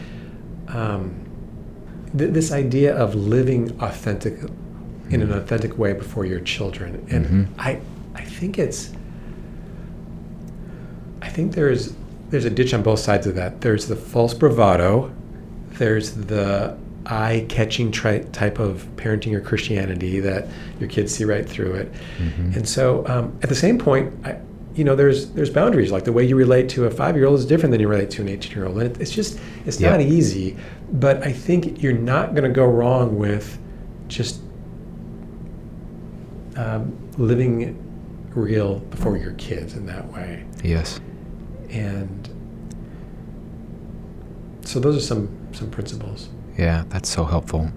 um, 0.68 1.14
th- 2.16 2.32
this 2.32 2.50
idea 2.52 2.96
of 2.96 3.14
living 3.14 3.76
authentic 3.80 4.38
in 5.10 5.22
an 5.22 5.32
authentic 5.32 5.76
way 5.76 5.92
before 5.92 6.24
your 6.24 6.40
children, 6.40 7.04
and 7.10 7.26
Mhm. 7.26 7.46
I 7.58 7.80
I 8.14 8.22
think 8.22 8.58
it's 8.58 8.90
I 11.22 11.28
think 11.28 11.54
there's 11.54 11.92
there's 12.30 12.44
a 12.44 12.50
ditch 12.50 12.72
on 12.72 12.82
both 12.82 13.00
sides 13.00 13.26
of 13.26 13.34
that. 13.34 13.60
There's 13.60 13.86
the 13.86 13.96
false 13.96 14.34
bravado. 14.34 15.12
There's 15.80 16.12
the 16.12 16.76
eye-catching 17.06 17.90
tri- 17.90 18.18
type 18.32 18.58
of 18.58 18.86
parenting 18.96 19.32
or 19.32 19.40
Christianity 19.40 20.20
that 20.20 20.46
your 20.78 20.90
kids 20.90 21.14
see 21.14 21.24
right 21.24 21.48
through 21.48 21.72
it. 21.72 21.92
Mhm. 22.18 22.54
And 22.56 22.68
so, 22.68 23.02
um, 23.08 23.32
at 23.42 23.48
the 23.48 23.54
same 23.54 23.78
point, 23.78 24.12
I, 24.22 24.36
you 24.74 24.84
know, 24.84 24.94
there's 24.94 25.30
there's 25.30 25.48
boundaries. 25.48 25.90
Like 25.90 26.04
the 26.04 26.12
way 26.12 26.22
you 26.22 26.36
relate 26.36 26.68
to 26.70 26.84
a 26.84 26.90
five-year-old 26.90 27.38
is 27.38 27.46
different 27.46 27.70
than 27.72 27.80
you 27.80 27.88
relate 27.88 28.10
to 28.10 28.20
an 28.22 28.28
18-year-old, 28.28 28.76
and 28.78 28.90
it, 28.94 29.00
it's 29.00 29.10
just 29.10 29.40
it's 29.64 29.80
Yeah. 29.80 29.92
not 29.92 30.02
easy. 30.02 30.54
But 30.92 31.22
I 31.26 31.32
think 31.32 31.82
you're 31.82 31.94
not 31.94 32.34
going 32.34 32.44
to 32.44 32.50
go 32.54 32.66
wrong 32.66 33.16
with 33.16 33.58
just 34.08 34.42
um, 36.56 36.92
living 37.16 37.74
real 38.34 38.80
before 38.90 39.16
your 39.16 39.32
kids 39.32 39.74
in 39.74 39.86
that 39.86 40.12
way. 40.12 40.44
Yes. 40.62 41.00
And 41.70 42.28
so 44.62 44.78
those 44.78 44.94
are 44.96 45.00
some 45.00 45.28
some 45.52 45.70
principles. 45.70 46.28
Yeah, 46.58 46.84
that's 46.88 47.08
so 47.08 47.24
helpful. 47.24 47.70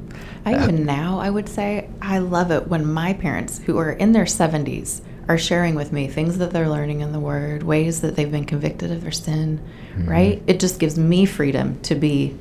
I 0.45 0.53
Uh, 0.55 0.63
even 0.63 0.85
now, 0.85 1.19
I 1.19 1.29
would 1.29 1.47
say, 1.47 1.87
I 2.01 2.17
love 2.17 2.51
it 2.51 2.67
when 2.67 2.85
my 2.91 3.13
parents, 3.13 3.59
who 3.65 3.77
are 3.77 3.91
in 3.91 4.11
their 4.11 4.25
70s, 4.25 5.01
are 5.29 5.37
sharing 5.37 5.75
with 5.75 5.93
me 5.93 6.07
things 6.07 6.37
that 6.39 6.51
they're 6.51 6.69
learning 6.69 6.99
in 6.99 7.13
the 7.13 7.19
Word, 7.19 7.63
ways 7.63 8.01
that 8.01 8.15
they've 8.17 8.31
been 8.31 8.43
convicted 8.45 8.91
of 8.91 9.01
their 9.01 9.11
sin, 9.11 9.61
Mhm. 9.97 10.09
right? 10.09 10.43
It 10.47 10.59
just 10.59 10.79
gives 10.79 10.97
me 10.97 11.25
freedom 11.25 11.77
to 11.83 11.95
be 11.95 12.35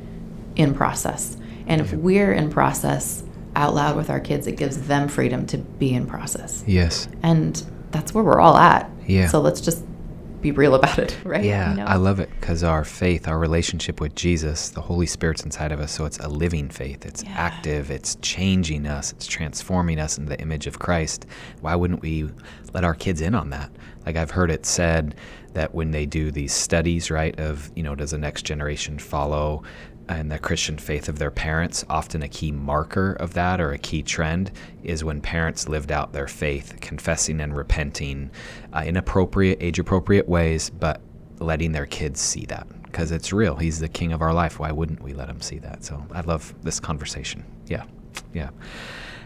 in 0.57 0.75
process. 0.75 1.37
And 1.69 1.81
if 1.81 1.93
Yeah. 1.93 1.99
we're 1.99 2.33
in 2.33 2.51
process 2.51 3.23
out 3.55 3.75
loud 3.75 3.97
with 3.97 4.11
our 4.11 4.19
kids, 4.19 4.47
it 4.49 4.57
gives 4.57 4.89
them 4.89 5.07
freedom 5.07 5.47
to 5.47 5.59
be 5.59 5.95
in 5.95 6.07
process. 6.07 6.65
Yes. 6.67 7.07
And 7.23 7.63
that's 7.93 8.13
where 8.15 8.25
we're 8.25 8.41
all 8.41 8.57
at. 8.57 8.91
Yeah. 9.07 9.29
So 9.29 9.41
let's 9.41 9.61
just 9.61 9.85
be 10.43 10.51
real 10.53 10.75
about 10.75 10.99
it, 10.99 11.17
right? 11.25 11.45
Yeah, 11.45 11.71
You 11.71 11.77
know? 11.79 11.85
I 11.85 11.95
love 11.97 12.19
it 12.21 12.29
because 12.41 12.63
our 12.65 12.85
faith, 12.85 13.29
our 13.29 13.39
relationship 13.39 14.01
with 14.01 14.15
Jesus, 14.15 14.71
the 14.71 14.81
Holy 14.81 15.07
Spirit's 15.07 15.45
inside 15.45 15.73
of 15.73 15.81
us. 15.81 15.93
So 15.93 16.05
it's 16.05 16.19
a 16.19 16.29
living 16.29 16.69
faith. 16.69 17.07
It's 17.07 17.23
Yeah. 17.23 17.31
active. 17.37 17.91
It's 17.91 18.17
changing 18.23 18.87
us. 18.87 19.13
It's 19.13 19.27
transforming 19.27 19.99
us 19.99 20.19
into 20.19 20.31
the 20.31 20.41
image 20.41 20.67
of 20.67 20.79
Christ. 20.79 21.27
Why 21.61 21.75
wouldn't 21.77 22.03
we 22.03 22.29
let 22.75 22.85
our 22.85 22.95
kids 22.95 23.21
in 23.21 23.35
on 23.35 23.51
that? 23.51 23.71
Like 24.05 24.17
I've 24.17 24.33
heard 24.33 24.51
it 24.51 24.67
said 24.67 25.15
that 25.55 25.75
when 25.75 25.91
they 25.93 26.07
do 26.07 26.31
these 26.31 26.53
studies, 26.53 27.11
right, 27.11 27.39
of, 27.39 27.71
you 27.77 27.83
know, 27.83 27.95
does 27.95 28.11
the 28.11 28.19
next 28.19 28.43
generation 28.43 28.99
follow 28.99 29.63
and 30.09 30.31
the 30.31 30.39
Christian 30.39 30.79
faith 30.79 31.09
of 31.09 31.19
their 31.19 31.31
parents, 31.31 31.85
often 31.89 32.23
a 32.23 32.29
key 32.29 32.53
marker 32.53 33.13
of 33.15 33.35
that 33.35 33.61
or 33.61 33.73
a 33.73 33.79
key 33.79 34.03
trend 34.03 34.51
is 34.83 35.05
when 35.05 35.21
parents 35.21 35.69
lived 35.69 35.93
out 35.93 36.13
their 36.13 36.29
faith, 36.29 36.77
confessing 36.81 37.41
and 37.41 37.57
repenting 37.57 38.31
uh, 38.75 38.83
in 38.85 38.97
appropriate, 38.97 39.59
age 39.61 39.79
appropriate 39.79 40.29
ways, 40.29 40.71
but 40.71 41.01
letting 41.39 41.73
their 41.73 41.87
kids 41.87 42.21
see 42.21 42.47
that 42.47 42.67
because 42.85 43.11
it's 43.11 43.33
real. 43.33 43.57
He's 43.57 43.79
the 43.79 43.89
king 43.89 44.13
of 44.13 44.21
our 44.21 44.35
life. 44.35 44.59
Why 44.59 44.71
wouldn't 44.71 45.03
we 45.03 45.15
let 45.15 45.29
him 45.29 45.41
see 45.41 45.59
that? 45.61 45.83
So 45.85 46.05
I 46.13 46.21
love 46.21 46.55
this 46.63 46.79
conversation. 46.79 47.45
Yeah. 47.67 47.85
Yeah. 48.35 48.51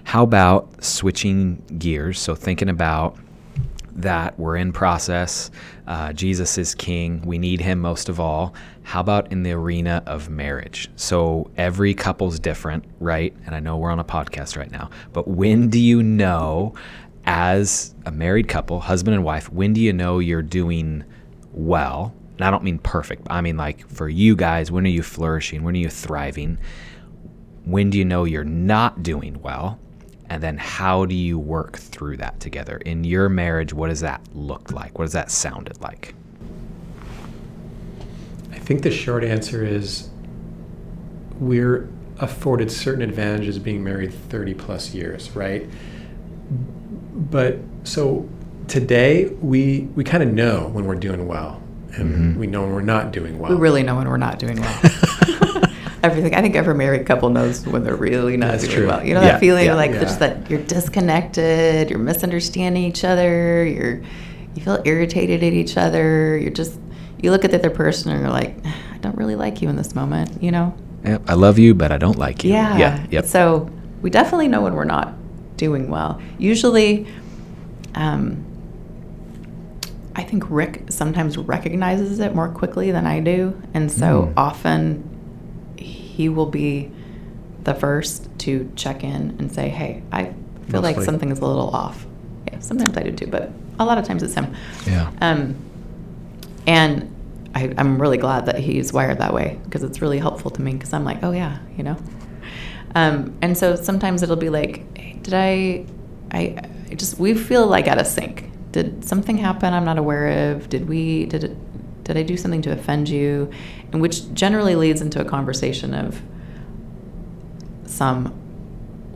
How 0.04 0.22
about 0.22 0.84
switching 0.84 1.62
gears? 1.78 2.20
So 2.20 2.36
thinking 2.36 2.68
about 2.68 3.18
that 3.96 4.38
we're 4.38 4.56
in 4.56 4.72
process. 4.72 5.50
Uh, 5.86 6.12
Jesus 6.12 6.58
is 6.58 6.74
king. 6.74 7.22
We 7.24 7.38
need 7.38 7.60
him 7.60 7.80
most 7.80 8.08
of 8.08 8.20
all. 8.20 8.54
How 8.82 9.00
about 9.00 9.32
in 9.32 9.42
the 9.42 9.52
arena 9.52 10.02
of 10.06 10.28
marriage? 10.28 10.88
So 10.96 11.50
every 11.56 11.94
couple's 11.94 12.38
different, 12.38 12.84
right? 13.00 13.34
And 13.46 13.54
I 13.54 13.60
know 13.60 13.76
we're 13.76 13.90
on 13.90 13.98
a 13.98 14.04
podcast 14.04 14.56
right 14.56 14.70
now, 14.70 14.90
but 15.12 15.26
when 15.26 15.68
do 15.68 15.80
you 15.80 16.02
know, 16.02 16.74
as 17.24 17.94
a 18.04 18.12
married 18.12 18.48
couple, 18.48 18.80
husband 18.80 19.14
and 19.14 19.24
wife, 19.24 19.50
when 19.50 19.72
do 19.72 19.80
you 19.80 19.92
know 19.92 20.18
you're 20.18 20.42
doing 20.42 21.04
well? 21.52 22.14
And 22.36 22.44
I 22.44 22.50
don't 22.50 22.62
mean 22.62 22.78
perfect, 22.78 23.26
I 23.30 23.40
mean 23.40 23.56
like 23.56 23.88
for 23.88 24.08
you 24.08 24.36
guys, 24.36 24.70
when 24.70 24.86
are 24.86 24.90
you 24.90 25.02
flourishing? 25.02 25.64
When 25.64 25.74
are 25.74 25.78
you 25.78 25.88
thriving? 25.88 26.58
When 27.64 27.90
do 27.90 27.98
you 27.98 28.04
know 28.04 28.24
you're 28.24 28.44
not 28.44 29.02
doing 29.02 29.40
well? 29.42 29.80
And 30.28 30.42
then 30.42 30.56
how 30.58 31.06
do 31.06 31.14
you 31.14 31.38
work 31.38 31.76
through 31.78 32.16
that 32.18 32.40
together? 32.40 32.78
In 32.78 33.04
your 33.04 33.28
marriage, 33.28 33.72
what 33.72 33.88
does 33.88 34.00
that 34.00 34.20
look 34.34 34.72
like? 34.72 34.98
What 34.98 35.04
does 35.04 35.12
that 35.12 35.30
sound 35.30 35.70
like? 35.80 36.14
I 38.52 38.58
think 38.58 38.82
the 38.82 38.90
short 38.90 39.22
answer 39.22 39.64
is 39.64 40.08
we're 41.38 41.88
afforded 42.18 42.72
certain 42.72 43.02
advantages 43.02 43.58
being 43.58 43.84
married 43.84 44.12
30 44.12 44.54
plus 44.54 44.94
years, 44.94 45.30
right? 45.36 45.68
But 47.14 47.58
so 47.84 48.28
today 48.68 49.26
we 49.40 49.82
we 49.94 50.02
kind 50.02 50.22
of 50.22 50.32
know 50.32 50.68
when 50.72 50.86
we're 50.86 50.94
doing 50.96 51.28
well 51.28 51.62
and 51.94 52.34
Mhm. 52.34 52.36
we 52.38 52.46
know 52.48 52.62
when 52.62 52.72
we're 52.72 52.80
not 52.82 53.12
doing 53.12 53.38
well. 53.38 53.52
we 53.52 53.56
really 53.56 53.82
know 53.84 53.96
when 53.96 54.08
we're 54.08 54.16
not 54.16 54.38
doing 54.40 54.60
well. 54.60 54.80
Everything. 56.06 56.34
I 56.34 56.40
think 56.40 56.54
every 56.54 56.74
married 56.74 57.04
couple 57.06 57.28
knows 57.30 57.66
when 57.66 57.82
they're 57.84 57.96
really 57.96 58.36
not 58.36 58.52
That's 58.52 58.64
doing 58.64 58.76
true. 58.76 58.86
well. 58.86 59.04
You 59.04 59.14
know 59.14 59.22
Yeah, 59.22 59.32
that 59.32 59.40
feeling 59.40 59.66
yeah, 59.66 59.72
of 59.72 59.76
like 59.76 59.90
yeah. 59.92 60.00
just 60.00 60.18
that 60.20 60.48
you're 60.48 60.62
disconnected, 60.62 61.90
you're 61.90 61.98
misunderstanding 61.98 62.84
each 62.84 63.04
other, 63.04 63.64
you're 63.66 64.02
you 64.54 64.62
feel 64.62 64.80
irritated 64.84 65.42
at 65.42 65.52
each 65.52 65.76
other, 65.76 66.38
you're 66.38 66.50
just 66.52 66.78
you 67.20 67.30
look 67.30 67.44
at 67.44 67.50
the 67.50 67.58
other 67.58 67.70
person 67.70 68.12
and 68.12 68.20
you're 68.20 68.30
like, 68.30 68.56
I 68.94 68.98
don't 68.98 69.16
really 69.16 69.34
like 69.36 69.60
you 69.62 69.68
in 69.68 69.76
this 69.76 69.94
moment, 69.94 70.42
you 70.42 70.50
know? 70.52 70.74
Yep, 71.04 71.22
I 71.28 71.34
love 71.34 71.58
you, 71.58 71.74
but 71.74 71.90
I 71.92 71.98
don't 71.98 72.18
like 72.18 72.44
you. 72.44 72.52
Yeah. 72.52 72.76
Yeah. 72.78 73.06
Yep. 73.10 73.24
So 73.26 73.70
we 74.02 74.10
definitely 74.10 74.48
know 74.48 74.60
when 74.62 74.74
we're 74.74 74.84
not 74.84 75.14
doing 75.56 75.88
well. 75.90 76.20
Usually, 76.38 77.06
um, 77.94 78.44
I 80.14 80.22
think 80.22 80.44
Rick 80.48 80.84
sometimes 80.90 81.36
recognizes 81.36 82.20
it 82.20 82.34
more 82.34 82.48
quickly 82.48 82.90
than 82.90 83.06
I 83.06 83.20
do. 83.20 83.60
And 83.74 83.90
so 83.90 84.26
Mm. 84.26 84.32
often 84.36 85.04
he 86.16 86.30
will 86.30 86.46
be 86.46 86.90
the 87.64 87.74
first 87.74 88.26
to 88.38 88.70
check 88.74 89.04
in 89.04 89.36
and 89.38 89.52
say, 89.52 89.68
Hey, 89.68 90.02
I 90.10 90.32
feel 90.70 90.80
like 90.80 90.96
Mostly. 90.96 91.04
something 91.04 91.30
is 91.30 91.38
a 91.40 91.44
little 91.46 91.68
off. 91.68 92.06
Yeah, 92.46 92.60
sometimes 92.60 92.96
I 92.96 93.02
do 93.02 93.12
too, 93.12 93.26
but 93.26 93.50
a 93.78 93.84
lot 93.84 93.98
of 93.98 94.04
times 94.06 94.22
it's 94.22 94.34
him. 94.34 94.54
yeah. 94.86 95.10
Um, 95.20 95.56
and 96.66 97.12
I, 97.54 97.72
I'm 97.76 98.00
really 98.00 98.16
glad 98.18 98.46
that 98.46 98.58
he's 98.58 98.92
wired 98.92 99.18
that 99.18 99.34
way 99.34 99.58
because 99.64 99.82
it's 99.82 100.00
really 100.00 100.18
helpful 100.18 100.50
to 100.52 100.62
me 100.62 100.72
because 100.72 100.92
I'm 100.92 101.04
like, 101.04 101.22
oh 101.22 101.32
yeah, 101.32 101.58
you 101.76 101.82
know. 101.84 101.96
Um, 102.94 103.36
and 103.42 103.56
so 103.58 103.76
sometimes 103.76 104.22
it'll 104.22 104.36
be 104.36 104.48
like, 104.48 104.96
hey, 104.96 105.18
did 105.22 105.34
I, 105.34 105.84
I, 106.32 106.70
I 106.90 106.94
just 106.94 107.18
we 107.18 107.34
feel 107.34 107.66
like 107.66 107.88
out 107.88 107.98
of 107.98 108.06
sync. 108.06 108.50
Did 108.72 109.04
something 109.04 109.36
happen 109.36 109.74
I'm 109.74 109.84
not 109.84 109.98
aware 109.98 110.52
of? 110.52 110.68
Did 110.68 110.88
we 110.88 111.26
did 111.26 111.44
it, 111.44 111.65
did 112.06 112.16
I 112.16 112.22
do 112.22 112.36
something 112.36 112.62
to 112.62 112.72
offend 112.72 113.08
you? 113.08 113.50
And 113.92 114.00
which 114.00 114.32
generally 114.32 114.76
leads 114.76 115.00
into 115.00 115.20
a 115.20 115.24
conversation 115.24 115.92
of 115.92 116.22
some 117.84 118.32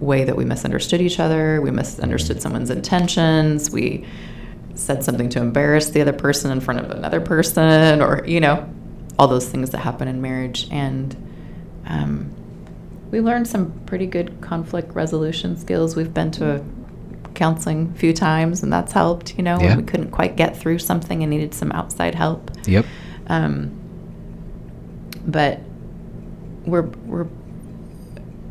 way 0.00 0.24
that 0.24 0.36
we 0.36 0.44
misunderstood 0.44 1.00
each 1.00 1.20
other, 1.20 1.60
we 1.60 1.70
misunderstood 1.70 2.42
someone's 2.42 2.70
intentions, 2.70 3.70
we 3.70 4.04
said 4.74 5.04
something 5.04 5.28
to 5.28 5.38
embarrass 5.38 5.90
the 5.90 6.00
other 6.00 6.12
person 6.12 6.50
in 6.50 6.60
front 6.60 6.80
of 6.80 6.90
another 6.90 7.20
person, 7.20 8.02
or, 8.02 8.24
you 8.26 8.40
know, 8.40 8.68
all 9.18 9.28
those 9.28 9.48
things 9.48 9.70
that 9.70 9.78
happen 9.78 10.08
in 10.08 10.20
marriage. 10.20 10.66
And 10.72 11.14
um, 11.86 12.34
we 13.10 13.20
learned 13.20 13.46
some 13.46 13.72
pretty 13.86 14.06
good 14.06 14.40
conflict 14.40 14.94
resolution 14.94 15.56
skills. 15.56 15.94
We've 15.94 16.12
been 16.12 16.30
to 16.32 16.64
counseling 17.44 17.90
a 17.96 17.98
few 17.98 18.12
times, 18.12 18.62
and 18.62 18.70
that's 18.72 18.92
helped, 18.92 19.36
you 19.36 19.42
know, 19.42 19.58
Yeah. 19.58 19.68
when 19.68 19.76
we 19.78 19.82
couldn't 19.84 20.10
quite 20.10 20.36
get 20.36 20.56
through 20.56 20.78
something 20.78 21.22
and 21.22 21.30
needed 21.30 21.54
some 21.54 21.72
outside 21.72 22.14
help. 22.14 22.50
Yep. 22.66 22.84
Um, 23.28 23.70
but 25.26 25.60
we're 26.66 26.88
we're 27.06 27.26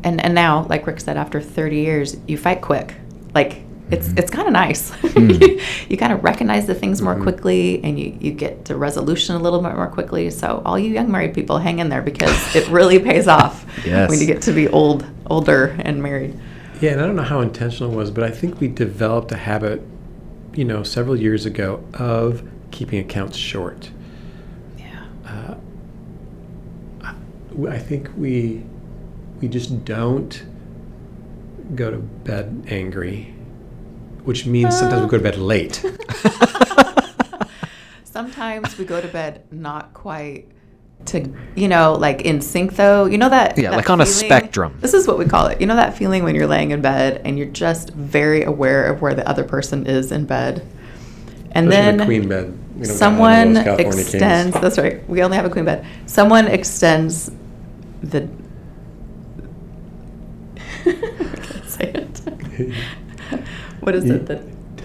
and 0.02 0.22
and 0.24 0.34
now, 0.34 0.66
like 0.68 0.86
Rick 0.86 1.00
said, 1.00 1.16
after 1.16 1.40
30 1.40 1.76
years, 1.76 2.16
you 2.26 2.36
fight 2.36 2.60
quick. 2.60 2.94
Like 3.34 3.62
it's 3.90 4.08
Mhm. 4.08 4.18
it's 4.18 4.30
kind 4.30 4.46
of 4.48 4.52
nice. 4.52 4.90
Mm. 5.00 5.60
you 5.90 5.96
kind 5.96 6.12
of 6.12 6.22
recognize 6.24 6.66
the 6.66 6.74
things 6.74 7.00
more 7.02 7.14
Mhm. 7.16 7.22
quickly, 7.22 7.80
and 7.84 7.98
you 7.98 8.14
you 8.20 8.32
get 8.32 8.64
to 8.66 8.76
resolution 8.76 9.36
a 9.36 9.38
little 9.38 9.60
bit 9.60 9.74
more 9.74 9.86
quickly. 9.88 10.30
So 10.30 10.62
all 10.64 10.78
you 10.78 10.90
young 10.92 11.10
married 11.10 11.34
people, 11.34 11.58
hang 11.58 11.78
in 11.78 11.88
there 11.90 12.02
because 12.02 12.36
it 12.56 12.68
really 12.68 12.98
pays 13.10 13.28
off 13.28 13.64
Yes. 13.86 14.08
when 14.10 14.18
you 14.20 14.26
get 14.26 14.42
to 14.42 14.52
be 14.52 14.66
old, 14.68 15.04
older, 15.28 15.76
and 15.86 16.02
married. 16.02 16.34
Yeah, 16.80 16.92
and 16.92 17.00
I 17.00 17.06
don't 17.06 17.16
know 17.16 17.22
how 17.22 17.40
intentional 17.40 17.92
it 17.92 17.96
was, 17.96 18.10
but 18.10 18.24
I 18.24 18.30
think 18.30 18.58
we 18.60 18.68
developed 18.68 19.30
a 19.32 19.36
habit, 19.36 19.82
you 20.54 20.64
know, 20.64 20.82
several 20.82 21.14
years 21.18 21.44
ago 21.44 21.84
of 21.94 22.42
keeping 22.70 22.98
accounts 23.00 23.36
short. 23.36 23.90
Yeah. 24.78 25.04
Uh, 25.26 25.54
I- 27.02 27.14
I 27.68 27.78
think 27.78 28.08
we 28.16 28.64
we 29.40 29.48
just 29.48 29.84
don't 29.84 30.42
go 31.74 31.90
to 31.90 31.96
bed 31.98 32.64
angry, 32.68 33.34
which 34.24 34.46
means 34.46 34.78
sometimes 34.78 35.02
we 35.02 35.08
go 35.08 35.16
to 35.18 35.22
bed 35.22 35.36
late. 35.38 35.84
Sometimes 38.04 38.76
we 38.76 38.84
go 38.84 39.00
to 39.00 39.06
bed 39.08 39.44
not 39.52 39.94
quite 39.94 40.48
to 41.06 41.32
you 41.56 41.66
know 41.66 41.94
like 41.94 42.22
in 42.22 42.40
sync 42.40 42.74
though 42.76 43.06
you 43.06 43.16
know 43.18 43.28
that 43.28 43.56
Yeah, 43.58 43.70
that 43.70 43.76
like 43.76 43.90
on 43.90 44.00
a 44.00 44.06
spectrum. 44.06 44.76
this 44.80 44.92
is 44.94 45.06
what 45.08 45.18
we 45.18 45.24
call 45.24 45.46
it 45.46 45.60
you 45.60 45.66
know 45.66 45.76
that 45.76 45.96
feeling 45.96 46.22
when 46.24 46.34
you're 46.34 46.46
laying 46.46 46.70
in 46.72 46.80
bed 46.82 47.22
and 47.24 47.38
you're 47.38 47.48
just 47.48 47.90
very 47.90 48.42
aware 48.44 48.84
of 48.84 49.00
where 49.00 49.14
the 49.14 49.26
other 49.28 49.42
person 49.44 49.86
is 49.86 50.12
in 50.12 50.26
bed 50.26 50.64
and 51.52 51.68
Especially 51.68 51.70
then 51.86 51.96
the 51.96 52.04
queen 52.04 52.28
bed. 52.28 52.58
We 52.78 52.86
don't 52.86 52.98
got 52.98 53.18
one 53.18 53.48
of 53.48 53.54
someone 53.54 53.54
those 53.54 53.64
California 53.64 53.92
kings. 53.94 54.14
extends 54.14 54.60
that's 54.60 54.78
right 54.78 55.08
we 55.08 55.22
only 55.22 55.36
have 55.36 55.46
a 55.46 55.50
queen 55.50 55.64
bed 55.64 55.86
someone 56.06 56.46
extends 56.48 57.30
the 58.02 58.28
I 60.86 60.92
can't 60.92 61.68
say 61.68 61.84
it 61.92 62.18
what 63.80 63.94
is 63.94 64.04
it 64.08 64.26
the 64.26 64.42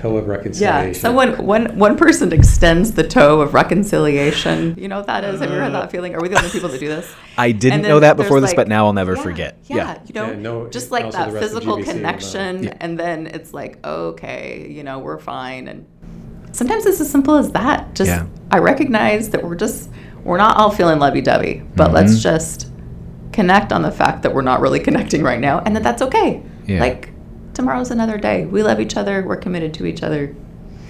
toe 0.09 0.17
of 0.17 0.27
reconciliation. 0.27 0.87
yeah, 0.93 0.99
someone 0.99 1.45
one 1.45 1.77
one 1.77 1.97
person 1.97 2.31
extends 2.33 2.91
the 2.93 3.03
toe 3.07 3.41
of 3.41 3.53
reconciliation. 3.53 4.75
You 4.77 4.87
know 4.87 4.97
what 4.97 5.07
that 5.07 5.23
is? 5.23 5.39
Have 5.41 5.49
you 5.49 5.55
ever 5.55 5.63
had 5.63 5.73
that 5.73 5.91
feeling? 5.91 6.15
Are 6.15 6.21
we 6.21 6.27
the 6.29 6.37
only 6.37 6.49
people 6.49 6.69
that 6.69 6.79
do 6.79 6.87
this? 6.87 7.11
I 7.37 7.51
didn't 7.51 7.81
know 7.83 7.99
that 7.99 8.17
before 8.17 8.39
there's 8.39 8.51
this, 8.51 8.55
but 8.55 8.67
now 8.67 8.85
I'll 8.85 8.93
never 8.93 9.15
yeah, 9.15 9.21
forget. 9.23 9.57
Yeah, 9.65 9.75
Yeah. 9.75 9.99
you 10.07 10.13
know, 10.13 10.27
Yeah, 10.31 10.35
no, 10.39 10.67
just 10.69 10.91
like 10.91 11.11
that 11.11 11.27
the 11.27 11.33
rest 11.33 11.45
of 11.45 11.51
physical 11.51 11.77
GBC 11.77 11.79
will 11.79 11.85
know. 11.85 11.91
connection, 11.93 12.63
Yeah. 12.63 12.73
and 12.79 12.99
then 12.99 13.27
it's 13.27 13.53
like, 13.53 13.85
okay, 13.85 14.67
you 14.69 14.83
know, 14.83 14.99
we're 14.99 15.19
fine. 15.19 15.67
And 15.67 15.85
sometimes 16.51 16.85
it's 16.85 17.01
as 17.01 17.09
simple 17.09 17.35
as 17.35 17.51
that. 17.51 17.93
Just 17.95 18.09
Yeah. 18.09 18.25
I 18.51 18.59
recognize 18.59 19.29
that 19.31 19.43
we're 19.43 19.55
just 19.55 19.89
we're 20.23 20.37
not 20.37 20.57
all 20.57 20.71
feeling 20.71 20.97
lovey-dovey, 20.99 21.63
but 21.75 21.93
let's 21.93 22.15
Mhm. 22.15 22.21
just 22.23 22.67
connect 23.31 23.71
on 23.71 23.81
the 23.83 23.91
fact 23.91 24.23
that 24.23 24.33
we're 24.33 24.41
not 24.41 24.59
really 24.59 24.79
connecting 24.87 25.21
right 25.23 25.39
now, 25.39 25.59
and 25.65 25.75
that 25.75 25.83
that's 25.83 26.01
okay. 26.01 26.41
Yeah. 26.65 26.79
Like 26.79 27.09
tomorrow's 27.55 27.89
another 27.89 28.17
day. 28.17 28.45
We 28.45 28.61
love 28.61 28.79
each 28.79 28.97
other. 28.97 29.23
We're 29.25 29.37
committed 29.37 29.73
to 29.75 29.85
each 29.85 30.03
other. 30.03 30.35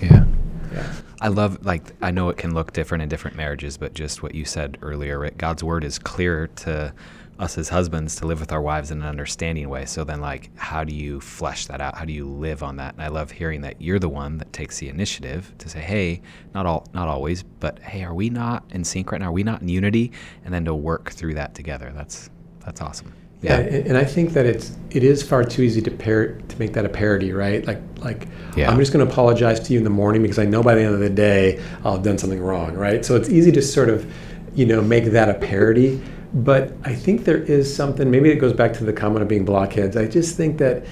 Yeah. 0.02 0.26
Yeah. 0.74 0.94
I 1.22 1.30
love 1.30 1.66
like 1.66 1.94
I 2.02 2.12
know 2.12 2.28
it 2.30 2.38
can 2.38 2.54
look 2.54 2.74
different 2.74 3.02
in 3.02 3.10
different 3.10 3.38
marriages, 3.38 3.78
but 3.78 3.94
just 3.94 4.22
what 4.22 4.36
you 4.36 4.44
said 4.44 4.78
earlier, 4.82 5.20
Rick, 5.20 5.38
God's 5.38 5.64
word 5.64 5.86
is 5.86 5.98
clear 5.98 6.48
to 6.48 6.94
us 7.38 7.58
as 7.58 7.68
husbands 7.70 8.16
to 8.16 8.26
live 8.26 8.40
with 8.40 8.52
our 8.52 8.62
wives 8.62 8.92
in 8.92 9.02
an 9.02 9.08
understanding 9.08 9.70
way. 9.70 9.86
So 9.86 10.04
then 10.04 10.22
like 10.22 10.50
how 10.58 10.84
do 10.84 10.94
you 10.94 11.22
flesh 11.22 11.68
that 11.68 11.82
out? 11.82 11.98
How 11.98 12.06
do 12.06 12.14
you 12.14 12.28
live 12.28 12.64
on 12.64 12.78
that? 12.78 12.96
And 12.96 13.04
I 13.04 13.08
love 13.08 13.32
hearing 13.32 13.62
that 13.62 13.82
you're 13.82 14.00
the 14.00 14.10
one 14.10 14.38
that 14.40 14.52
takes 14.52 14.80
the 14.80 14.90
initiative 14.90 15.54
to 15.60 15.70
say, 15.70 15.80
"Hey, 15.80 16.22
not 16.54 16.66
all 16.66 16.88
not 16.94 17.08
always, 17.08 17.44
but 17.44 17.80
hey, 17.80 18.04
are 18.04 18.14
we 18.14 18.30
not 18.30 18.66
in 18.72 18.84
sync 18.84 19.12
right 19.12 19.22
now? 19.22 19.30
Are 19.30 19.34
we 19.34 19.44
not 19.44 19.62
in 19.62 19.70
unity?" 19.70 20.12
And 20.44 20.54
then 20.54 20.66
to 20.66 20.76
work 20.76 21.12
through 21.12 21.36
that 21.36 21.54
together. 21.56 21.92
That's 21.96 22.30
that's 22.60 22.82
awesome. 22.82 23.14
Yeah, 23.46 23.60
and 23.60 23.88
and 23.88 23.98
I 23.98 24.04
think 24.04 24.34
that 24.34 24.46
it's 24.46 24.76
it 24.92 25.04
is 25.04 25.24
far 25.24 25.44
too 25.44 25.62
easy 25.62 25.82
to 25.82 25.92
pair 25.92 26.34
to 26.34 26.60
make 26.60 26.74
that 26.74 26.86
a 26.86 26.90
parody, 26.90 27.32
right? 27.32 27.66
Like 27.66 27.82
like 28.00 28.28
Yeah. 28.56 28.72
I'm 28.72 28.78
just 28.78 28.94
going 28.94 29.06
to 29.06 29.12
apologize 29.12 29.60
to 29.62 29.74
you 29.74 29.80
in 29.80 29.84
the 29.84 29.90
morning 29.90 30.22
because 30.22 30.40
I 30.40 30.46
know 30.46 30.64
by 30.64 30.76
the 30.76 30.82
end 30.82 30.94
of 30.94 31.00
the 31.00 31.10
day 31.10 31.62
I'll 31.84 31.94
have 31.94 32.04
done 32.04 32.18
something 32.18 32.42
wrong, 32.42 32.74
right? 32.76 33.04
So 33.06 33.16
it's 33.16 33.30
easy 33.30 33.52
to 33.54 33.62
sort 33.62 33.90
of 33.90 34.12
you 34.54 34.66
know 34.66 34.82
make 34.82 35.06
that 35.06 35.30
a 35.30 35.34
parody, 35.34 36.02
but 36.34 36.74
I 36.84 36.96
think 36.96 37.26
there 37.26 37.38
is 37.38 37.74
something. 37.74 38.10
Maybe 38.10 38.30
it 38.30 38.38
goes 38.38 38.54
back 38.54 38.74
to 38.74 38.84
the 38.84 38.94
comment 38.94 39.22
of 39.22 39.28
being 39.28 39.46
blockheads. 39.46 39.98
I 39.98 40.08
just 40.08 40.38
think 40.38 40.58
that 40.60 40.86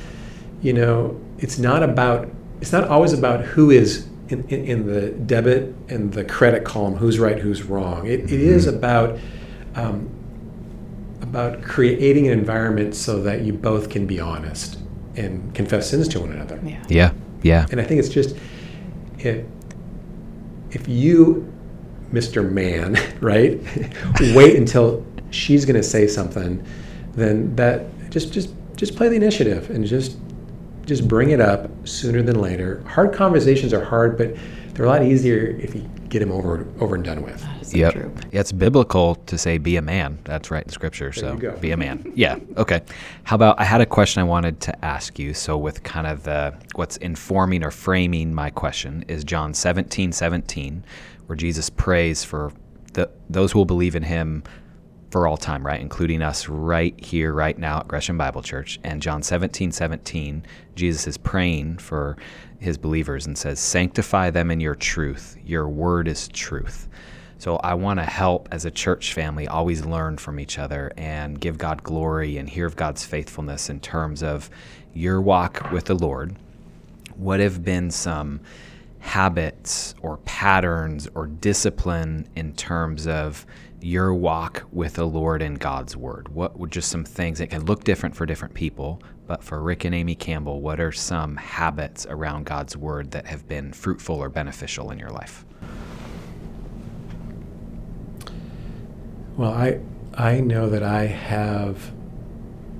you 0.61 0.73
know 0.73 1.19
it's 1.39 1.59
not 1.59 1.83
about 1.83 2.29
it's 2.61 2.71
not 2.71 2.87
always 2.87 3.13
about 3.13 3.43
who 3.43 3.71
is 3.71 4.07
in, 4.29 4.47
in, 4.47 4.65
in 4.65 4.87
the 4.87 5.09
debit 5.11 5.75
and 5.89 6.13
the 6.13 6.23
credit 6.23 6.63
column 6.63 6.95
who's 6.95 7.19
right 7.19 7.39
who's 7.39 7.63
wrong. 7.63 8.07
It, 8.07 8.21
it 8.21 8.31
is 8.31 8.67
about 8.67 9.19
um, 9.75 10.09
about 11.23 11.63
creating 11.63 12.27
an 12.27 12.37
environment 12.37 12.93
so 12.93 13.21
that 13.23 13.41
you 13.41 13.53
both 13.53 13.89
can 13.89 14.05
be 14.05 14.19
honest 14.19 14.77
and 15.15 15.53
confess 15.55 15.89
sins 15.89 16.07
to 16.09 16.19
one 16.19 16.31
another. 16.31 16.59
Yeah. 16.63 16.83
Yeah. 16.89 17.13
Yeah. 17.41 17.65
And 17.71 17.79
I 17.79 17.83
think 17.83 17.99
it's 17.99 18.09
just 18.09 18.35
if 19.19 19.45
if 20.71 20.87
you, 20.87 21.51
Mr. 22.11 22.49
Man, 22.49 22.97
right, 23.21 23.61
wait 24.35 24.55
until 24.55 25.05
she's 25.29 25.65
going 25.65 25.75
to 25.75 25.83
say 25.83 26.07
something, 26.07 26.65
then 27.13 27.55
that 27.55 27.85
just 28.09 28.33
just 28.33 28.53
just 28.75 28.95
play 28.95 29.07
the 29.07 29.15
initiative 29.15 29.69
and 29.69 29.85
just 29.85 30.17
just 30.85 31.07
bring 31.07 31.29
it 31.29 31.39
up 31.39 31.69
sooner 31.87 32.21
than 32.21 32.39
later. 32.39 32.83
Hard 32.87 33.13
conversations 33.13 33.73
are 33.73 33.83
hard, 33.83 34.17
but 34.17 34.35
they're 34.73 34.85
a 34.85 34.89
lot 34.89 35.03
easier 35.03 35.57
if 35.59 35.73
you 35.73 35.89
get 36.09 36.19
them 36.19 36.31
over 36.31 36.67
over 36.79 36.95
and 36.95 37.03
done 37.03 37.21
with. 37.21 37.45
That 37.73 37.77
is 37.77 37.81
Yep. 37.81 37.93
true. 37.93 38.11
Yeah, 38.31 38.39
it's 38.39 38.51
biblical 38.51 39.15
to 39.15 39.37
say 39.37 39.57
be 39.57 39.75
a 39.77 39.81
man. 39.81 40.19
That's 40.23 40.51
right 40.51 40.63
in 40.63 40.69
scripture. 40.69 41.11
There 41.15 41.39
so 41.41 41.57
be 41.59 41.71
a 41.71 41.77
man. 41.77 42.11
Yeah. 42.15 42.37
Okay. 42.57 42.81
How 43.23 43.35
about 43.35 43.59
I 43.59 43.63
had 43.63 43.81
a 43.81 43.85
question 43.85 44.21
I 44.21 44.23
wanted 44.23 44.59
to 44.61 44.85
ask 44.85 45.17
you. 45.19 45.33
So 45.33 45.57
with 45.57 45.83
kind 45.83 46.07
of 46.07 46.23
the 46.23 46.53
what's 46.75 46.97
informing 46.97 47.63
or 47.63 47.71
framing 47.71 48.33
my 48.33 48.49
question 48.49 49.03
is 49.07 49.23
John 49.23 49.53
17, 49.53 50.11
17, 50.11 50.85
where 51.25 51.35
Jesus 51.35 51.69
prays 51.69 52.23
for 52.23 52.51
the 52.93 53.09
those 53.29 53.51
who 53.51 53.59
will 53.59 53.65
believe 53.65 53.95
in 53.95 54.03
him 54.03 54.43
for 55.09 55.27
all 55.27 55.37
time, 55.37 55.63
right? 55.65 55.79
Including 55.79 56.23
us 56.23 56.49
right 56.49 56.99
here, 57.03 57.33
right 57.33 57.57
now 57.57 57.79
at 57.81 57.87
Gresham 57.87 58.17
Bible 58.17 58.41
Church. 58.41 58.79
And 58.83 58.99
John 58.99 59.21
17, 59.21 59.71
17, 59.71 60.43
Jesus 60.75 61.05
is 61.05 61.17
praying 61.17 61.77
for 61.77 62.17
his 62.59 62.79
believers 62.79 63.27
and 63.27 63.37
says, 63.37 63.59
Sanctify 63.59 64.31
them 64.31 64.49
in 64.49 64.59
your 64.59 64.73
truth. 64.73 65.37
Your 65.45 65.69
word 65.69 66.07
is 66.07 66.27
truth. 66.29 66.87
So 67.43 67.57
I 67.57 67.73
want 67.73 67.99
to 67.99 68.05
help 68.05 68.47
as 68.53 68.63
a 68.63 68.71
church 68.71 69.13
family 69.13 69.49
always 69.49 69.85
learn 69.85 70.15
from 70.15 70.39
each 70.39 70.57
other 70.57 70.93
and 70.95 71.37
give 71.37 71.57
God 71.57 71.83
glory 71.83 72.37
and 72.37 72.49
hear 72.49 72.65
of 72.65 72.77
God's 72.77 73.03
faithfulness 73.03 73.69
in 73.69 73.81
terms 73.81 74.23
of 74.23 74.49
your 74.93 75.21
walk 75.21 75.69
with 75.69 75.83
the 75.83 75.93
Lord. 75.93 76.37
What 77.17 77.41
have 77.41 77.61
been 77.61 77.91
some 77.91 78.39
habits 78.99 79.93
or 80.01 80.19
patterns 80.19 81.09
or 81.15 81.27
discipline 81.27 82.29
in 82.37 82.53
terms 82.53 83.07
of 83.07 83.45
your 83.81 84.13
walk 84.13 84.63
with 84.71 84.93
the 84.93 85.05
Lord 85.05 85.41
and 85.41 85.59
God's 85.59 85.97
Word? 85.97 86.29
What 86.29 86.57
would 86.57 86.71
just 86.71 86.87
some 86.87 87.03
things 87.03 87.39
that 87.39 87.49
can 87.49 87.65
look 87.65 87.83
different 87.83 88.15
for 88.15 88.25
different 88.25 88.53
people, 88.53 89.01
but 89.27 89.43
for 89.43 89.61
Rick 89.61 89.83
and 89.83 89.93
Amy 89.93 90.15
Campbell, 90.15 90.61
what 90.61 90.79
are 90.79 90.93
some 90.93 91.35
habits 91.35 92.05
around 92.09 92.45
God's 92.45 92.77
Word 92.77 93.11
that 93.11 93.25
have 93.25 93.49
been 93.49 93.73
fruitful 93.73 94.15
or 94.15 94.29
beneficial 94.29 94.91
in 94.91 94.97
your 94.97 95.09
life? 95.09 95.43
Well, 99.35 99.51
I 99.51 99.79
I 100.13 100.41
know 100.41 100.69
that 100.69 100.83
I 100.83 101.05
have 101.07 101.91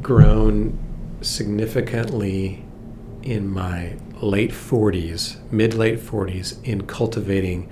grown 0.03 0.77
significantly 1.21 2.63
in 3.23 3.47
my 3.49 3.95
late 4.21 4.51
40s, 4.51 5.37
mid 5.51 5.73
late 5.73 5.99
40s, 5.99 6.63
in 6.63 6.85
cultivating 6.85 7.69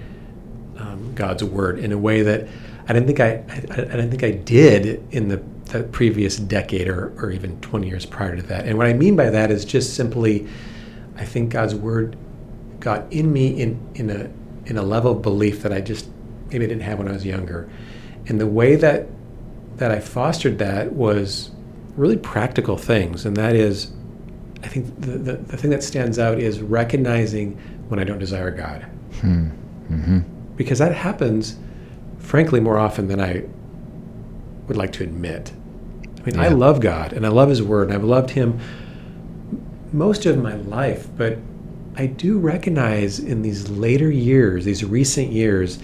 um, 0.77 1.13
God's 1.13 1.43
Word 1.43 1.77
in 1.77 1.91
a 1.91 1.97
way 1.97 2.23
that 2.23 2.47
I 2.87 2.93
didn't 2.93 3.05
think 3.05 3.19
I, 3.19 3.43
I, 3.49 3.81
I 3.81 3.95
didn't 3.97 4.09
think 4.09 4.23
I 4.23 4.31
did 4.31 5.05
in 5.11 5.27
the, 5.27 5.43
previous 5.93 6.35
decade 6.35 6.89
or, 6.89 7.13
or 7.15 7.31
even 7.31 7.57
20 7.61 7.87
years 7.87 8.05
prior 8.05 8.35
to 8.35 8.41
that. 8.41 8.65
And 8.65 8.77
what 8.77 8.87
I 8.87 8.91
mean 8.93 9.15
by 9.15 9.29
that 9.29 9.51
is 9.51 9.63
just 9.63 9.95
simply, 9.95 10.45
I 11.15 11.23
think 11.23 11.49
God's 11.49 11.73
Word 11.73 12.17
got 12.81 13.09
in 13.13 13.31
me 13.31 13.61
in 13.61 13.79
in 13.95 14.09
a 14.09 14.29
in 14.65 14.77
a 14.77 14.81
level 14.81 15.13
of 15.13 15.21
belief 15.21 15.61
that 15.61 15.71
I 15.71 15.79
just 15.79 16.09
maybe 16.49 16.67
didn't 16.67 16.81
have 16.81 16.99
when 16.99 17.07
I 17.07 17.13
was 17.13 17.25
younger. 17.25 17.69
And 18.31 18.39
the 18.39 18.47
way 18.47 18.77
that 18.77 19.07
that 19.75 19.91
I 19.91 19.99
fostered 19.99 20.57
that 20.59 20.93
was 20.93 21.51
really 21.97 22.15
practical 22.15 22.77
things, 22.77 23.25
and 23.25 23.35
that 23.35 23.57
is, 23.57 23.91
I 24.63 24.69
think 24.69 25.01
the, 25.01 25.17
the, 25.17 25.33
the 25.33 25.57
thing 25.57 25.69
that 25.71 25.83
stands 25.83 26.17
out 26.17 26.39
is 26.39 26.61
recognizing 26.61 27.57
when 27.89 27.99
I 27.99 28.05
don't 28.05 28.19
desire 28.19 28.49
God. 28.49 28.83
Hmm. 29.19 29.49
Mm-hmm. 29.89 30.19
Because 30.55 30.79
that 30.79 30.95
happens, 30.95 31.57
frankly, 32.19 32.61
more 32.61 32.77
often 32.77 33.09
than 33.09 33.19
I 33.19 33.43
would 34.69 34.77
like 34.77 34.93
to 34.93 35.03
admit. 35.03 35.51
I 36.21 36.23
mean, 36.23 36.39
I 36.39 36.47
love 36.47 36.79
God 36.79 37.11
and 37.11 37.25
I 37.25 37.29
love 37.29 37.49
His 37.49 37.61
Word 37.61 37.89
and 37.89 37.93
I've 37.93 38.05
loved 38.05 38.29
Him 38.29 38.61
most 39.91 40.25
of 40.25 40.37
my 40.37 40.55
life, 40.55 41.09
but 41.17 41.37
I 41.97 42.05
do 42.05 42.39
recognize 42.39 43.19
in 43.19 43.41
these 43.41 43.69
later 43.69 44.09
years, 44.09 44.63
these 44.63 44.85
recent 44.85 45.33
years, 45.33 45.79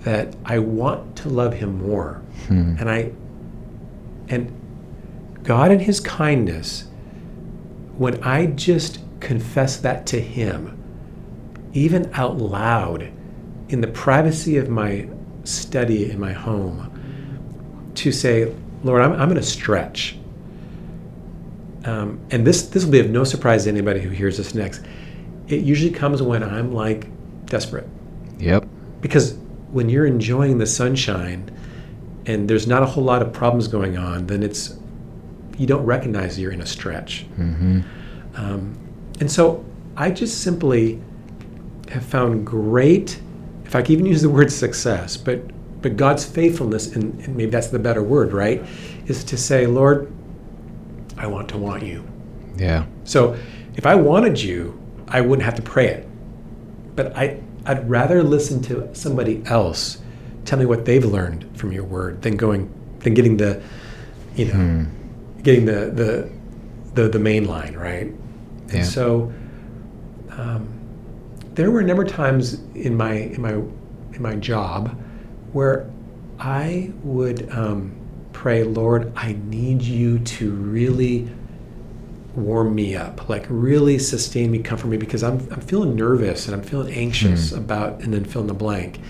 that 0.00 0.34
I 0.44 0.58
want 0.58 1.16
to 1.16 1.28
love 1.28 1.54
Him 1.54 1.86
more. 1.86 2.22
Hmm. 2.46 2.76
And 2.78 2.90
I, 2.90 3.12
and 4.28 4.52
God 5.42 5.70
in 5.70 5.80
His 5.80 6.00
kindness, 6.00 6.84
when 7.96 8.22
I 8.22 8.46
just 8.46 9.00
confess 9.20 9.76
that 9.78 10.06
to 10.06 10.20
Him, 10.20 10.74
even 11.72 12.10
out 12.14 12.38
loud, 12.38 13.10
in 13.68 13.80
the 13.80 13.88
privacy 13.88 14.56
of 14.56 14.68
my 14.68 15.08
study 15.44 16.10
in 16.10 16.18
my 16.18 16.32
home, 16.32 17.92
to 17.96 18.12
say, 18.12 18.54
Lord, 18.84 19.02
I'm, 19.02 19.12
I'm 19.12 19.28
going 19.28 19.34
to 19.34 19.42
stretch. 19.42 20.16
Um, 21.84 22.20
and 22.30 22.46
this 22.46 22.62
this 22.68 22.84
will 22.84 22.92
be 22.92 23.00
of 23.00 23.10
no 23.10 23.24
surprise 23.24 23.64
to 23.64 23.70
anybody 23.70 24.00
who 24.00 24.10
hears 24.10 24.36
this 24.36 24.54
next. 24.54 24.82
It 25.48 25.62
usually 25.64 25.90
comes 25.92 26.20
when 26.22 26.42
I'm 26.42 26.72
like 26.72 27.08
desperate 27.46 27.86
Yep. 28.38 28.66
because 29.00 29.38
when 29.70 29.88
you're 29.88 30.06
enjoying 30.06 30.58
the 30.58 30.66
sunshine 30.66 31.50
and 32.26 32.48
there's 32.48 32.66
not 32.66 32.82
a 32.82 32.86
whole 32.86 33.04
lot 33.04 33.22
of 33.22 33.32
problems 33.32 33.68
going 33.68 33.96
on, 33.96 34.26
then 34.26 34.42
it's 34.42 34.78
you 35.56 35.66
don't 35.66 35.84
recognize 35.84 36.38
you're 36.38 36.52
in 36.52 36.60
a 36.60 36.66
stretch. 36.66 37.26
Mm-hmm. 37.36 37.80
Um, 38.34 38.78
and 39.20 39.30
so 39.30 39.64
I 39.96 40.10
just 40.10 40.42
simply 40.42 41.00
have 41.90 42.04
found 42.04 42.46
great, 42.46 43.20
if 43.64 43.74
I 43.74 43.82
can 43.82 43.92
even 43.92 44.06
use 44.06 44.22
the 44.22 44.30
word 44.30 44.52
success, 44.52 45.16
but 45.16 45.40
but 45.80 45.96
God's 45.96 46.24
faithfulness, 46.24 46.94
and, 46.94 47.20
and 47.20 47.36
maybe 47.36 47.50
that's 47.50 47.68
the 47.68 47.78
better 47.78 48.02
word, 48.02 48.32
right? 48.32 48.64
Is 49.06 49.22
to 49.24 49.36
say, 49.36 49.66
Lord, 49.66 50.12
I 51.16 51.26
want 51.26 51.48
to 51.50 51.58
want 51.58 51.84
you. 51.84 52.04
Yeah. 52.56 52.86
So 53.04 53.36
if 53.76 53.86
I 53.86 53.94
wanted 53.94 54.40
you, 54.40 54.80
I 55.06 55.20
wouldn't 55.20 55.44
have 55.44 55.54
to 55.54 55.62
pray 55.62 55.86
it. 55.86 56.08
But 56.96 57.16
I, 57.16 57.40
I'd 57.66 57.88
rather 57.88 58.22
listen 58.22 58.62
to 58.62 58.88
somebody 58.94 59.42
else 59.46 59.98
tell 60.44 60.58
me 60.58 60.64
what 60.66 60.84
they've 60.86 61.04
learned 61.04 61.44
from 61.58 61.72
your 61.72 61.84
word 61.84 62.22
than 62.22 62.36
going 62.36 62.72
than 63.00 63.14
getting 63.14 63.36
the, 63.36 63.62
you 64.34 64.46
know, 64.46 64.52
Hmm. 64.54 64.84
getting 65.42 65.66
the 65.66 65.90
the 65.94 66.30
the, 66.94 67.08
the 67.08 67.18
main 67.18 67.44
line, 67.46 67.74
right? 67.76 68.06
And 68.68 68.72
Yeah. 68.72 68.82
so 68.82 69.32
um, 70.30 70.68
there 71.54 71.70
were 71.70 71.80
a 71.80 71.84
number 71.84 72.02
of 72.02 72.08
times 72.08 72.60
in 72.74 72.96
my 72.96 73.12
in 73.14 73.40
my 73.42 73.52
in 73.52 74.22
my 74.22 74.34
job 74.36 74.96
where 75.52 75.88
I 76.38 76.92
would 77.02 77.50
um, 77.52 77.92
pray, 78.32 78.62
Lord, 78.64 79.12
I 79.16 79.36
need 79.48 79.82
you 79.82 80.18
to 80.20 80.50
really 80.50 81.28
warm 82.44 82.74
me 82.74 82.96
up, 82.96 83.28
like 83.28 83.46
really 83.48 83.98
sustain 83.98 84.50
me, 84.50 84.60
comfort 84.60 84.88
me, 84.88 84.96
because 84.96 85.22
I'm, 85.22 85.38
I'm 85.50 85.60
feeling 85.60 85.94
nervous 85.96 86.46
and 86.46 86.54
I'm 86.54 86.62
feeling 86.62 86.92
anxious 86.92 87.52
about, 87.52 88.00
and 88.00 88.12
then 88.12 88.24
fill 88.24 88.42
in 88.42 88.46
the 88.46 88.54
blank. 88.54 89.00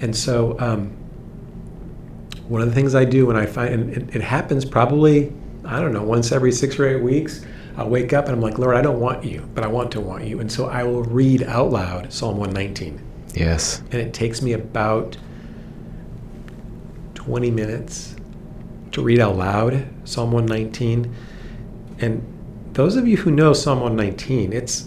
And 0.00 0.14
so, 0.14 0.58
um, 0.60 0.96
one 2.48 2.62
of 2.62 2.68
the 2.68 2.74
things 2.74 2.94
I 2.94 3.04
do 3.04 3.26
when 3.26 3.36
I 3.36 3.46
find, 3.46 3.74
and 3.74 3.90
it, 3.90 4.16
it 4.16 4.22
happens 4.22 4.64
probably, 4.64 5.32
I 5.64 5.80
don't 5.80 5.92
know, 5.92 6.02
once 6.02 6.32
every 6.32 6.52
six 6.52 6.78
or 6.78 6.86
eight 6.86 7.02
weeks, 7.02 7.44
I'll 7.76 7.88
wake 7.88 8.12
up 8.12 8.26
and 8.26 8.34
I'm 8.34 8.40
like, 8.40 8.58
Lord, 8.58 8.76
I 8.76 8.82
don't 8.82 9.00
want 9.00 9.24
you, 9.24 9.48
but 9.54 9.64
I 9.64 9.66
want 9.66 9.90
to 9.92 10.00
want 10.00 10.24
you. 10.24 10.40
And 10.40 10.50
so 10.50 10.66
I 10.66 10.82
will 10.84 11.02
read 11.02 11.42
out 11.42 11.70
loud 11.70 12.12
Psalm 12.12 12.36
119. 12.36 13.02
Yes. 13.34 13.80
And 13.90 13.94
it 13.94 14.14
takes 14.14 14.40
me 14.40 14.52
about 14.52 15.16
20 17.14 17.50
minutes 17.50 18.16
to 18.92 19.02
read 19.02 19.20
out 19.20 19.36
loud 19.36 19.86
Psalm 20.04 20.32
119. 20.32 21.14
And 21.98 22.35
those 22.76 22.96
of 22.96 23.08
you 23.08 23.16
who 23.16 23.30
know 23.30 23.54
Psalm 23.54 23.80
119, 23.80 24.52
it's 24.52 24.86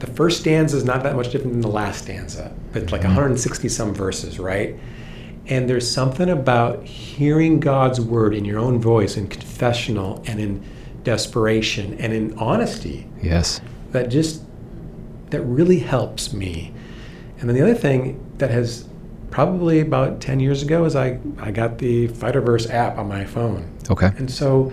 the 0.00 0.08
first 0.08 0.40
stanza 0.40 0.76
is 0.76 0.84
not 0.84 1.04
that 1.04 1.14
much 1.14 1.30
different 1.30 1.52
than 1.52 1.60
the 1.60 1.68
last 1.68 2.02
stanza, 2.02 2.52
but 2.72 2.82
it's 2.82 2.90
like 2.90 3.02
mm-hmm. 3.02 3.10
160 3.10 3.68
some 3.68 3.94
verses, 3.94 4.40
right? 4.40 4.74
And 5.46 5.70
there's 5.70 5.88
something 5.88 6.28
about 6.28 6.84
hearing 6.84 7.60
God's 7.60 8.00
word 8.00 8.34
in 8.34 8.44
your 8.44 8.58
own 8.58 8.80
voice 8.80 9.16
in 9.16 9.28
confessional 9.28 10.22
and 10.26 10.40
in 10.40 10.64
desperation 11.04 11.94
and 11.94 12.12
in 12.12 12.36
honesty 12.38 13.06
Yes. 13.22 13.60
that 13.92 14.08
just 14.10 14.42
that 15.30 15.42
really 15.42 15.78
helps 15.78 16.32
me. 16.32 16.74
And 17.38 17.48
then 17.48 17.54
the 17.54 17.62
other 17.62 17.74
thing 17.74 18.20
that 18.38 18.50
has 18.50 18.88
probably 19.30 19.78
about 19.78 20.20
10 20.20 20.40
years 20.40 20.62
ago 20.62 20.84
is 20.84 20.96
I, 20.96 21.20
I 21.38 21.52
got 21.52 21.78
the 21.78 22.08
Fighterverse 22.08 22.68
app 22.68 22.98
on 22.98 23.06
my 23.06 23.24
phone. 23.24 23.72
Okay. 23.88 24.10
And 24.18 24.28
so, 24.28 24.72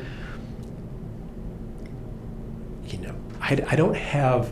you 2.88 2.98
know, 3.00 3.16
I, 3.48 3.64
I 3.70 3.76
don't 3.76 3.96
have, 3.96 4.52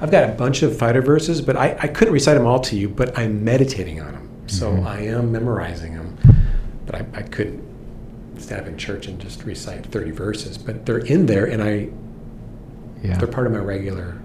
I've 0.00 0.10
got 0.10 0.28
a 0.28 0.32
bunch 0.32 0.62
of 0.62 0.76
fighter 0.76 1.00
verses, 1.00 1.40
but 1.40 1.56
I, 1.56 1.76
I 1.80 1.88
couldn't 1.88 2.12
recite 2.12 2.36
them 2.36 2.46
all 2.46 2.60
to 2.60 2.76
you, 2.76 2.88
but 2.88 3.16
I'm 3.18 3.42
meditating 3.42 4.00
on 4.00 4.12
them. 4.12 4.30
So 4.46 4.72
Mhm. 4.72 4.86
I 4.86 5.00
am 5.06 5.32
memorizing 5.32 5.94
them, 5.94 6.16
but 6.86 6.94
I, 6.96 7.06
I 7.14 7.22
couldn't 7.22 7.62
stand 8.38 8.60
up 8.62 8.66
in 8.66 8.76
church 8.76 9.06
and 9.06 9.18
just 9.18 9.44
recite 9.44 9.86
30 9.86 10.10
verses, 10.10 10.58
but 10.58 10.84
they're 10.84 10.98
in 10.98 11.26
there 11.26 11.46
and 11.46 11.62
I, 11.62 11.88
Yeah. 13.02 13.16
they're 13.16 13.28
part 13.28 13.46
of 13.46 13.52
my 13.52 13.58
regular 13.58 14.16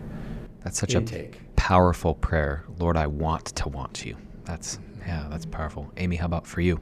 That's 0.63 0.79
such 0.79 0.95
a 0.95 1.29
powerful 1.55 2.15
prayer. 2.15 2.63
Lord, 2.79 2.97
I 2.97 3.08
want 3.08 3.45
to 3.45 3.69
want 3.69 4.03
you. 4.05 4.17
That's 4.45 4.79
yeah, 5.08 5.27
that's 5.29 5.45
powerful. 5.45 5.91
Amy, 5.97 6.15
how 6.15 6.25
about 6.25 6.47
for 6.47 6.62
you? 6.62 6.79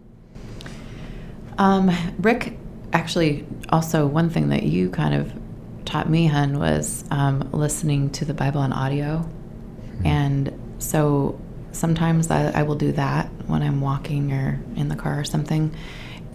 Um, 1.57 1.91
Rick, 2.19 2.57
actually, 2.93 3.45
also 3.69 4.07
one 4.07 4.29
thing 4.29 4.47
that 4.49 4.63
you 4.63 4.89
kind 4.89 5.13
of 5.13 5.33
taught 5.85 6.09
me, 6.09 6.27
hun, 6.27 6.59
was 6.59 7.03
um, 7.11 7.49
listening 7.51 8.09
to 8.11 8.25
the 8.25 8.33
Bible 8.33 8.61
on 8.61 8.73
audio. 8.73 9.29
And 10.05 10.75
so 10.79 11.39
sometimes 11.71 12.29
I, 12.29 12.51
I 12.51 12.63
will 12.63 12.75
do 12.75 12.91
that 12.93 13.29
when 13.47 13.61
I'm 13.61 13.81
walking 13.81 14.31
or 14.31 14.61
in 14.75 14.89
the 14.89 14.95
car 14.95 15.19
or 15.19 15.23
something. 15.23 15.75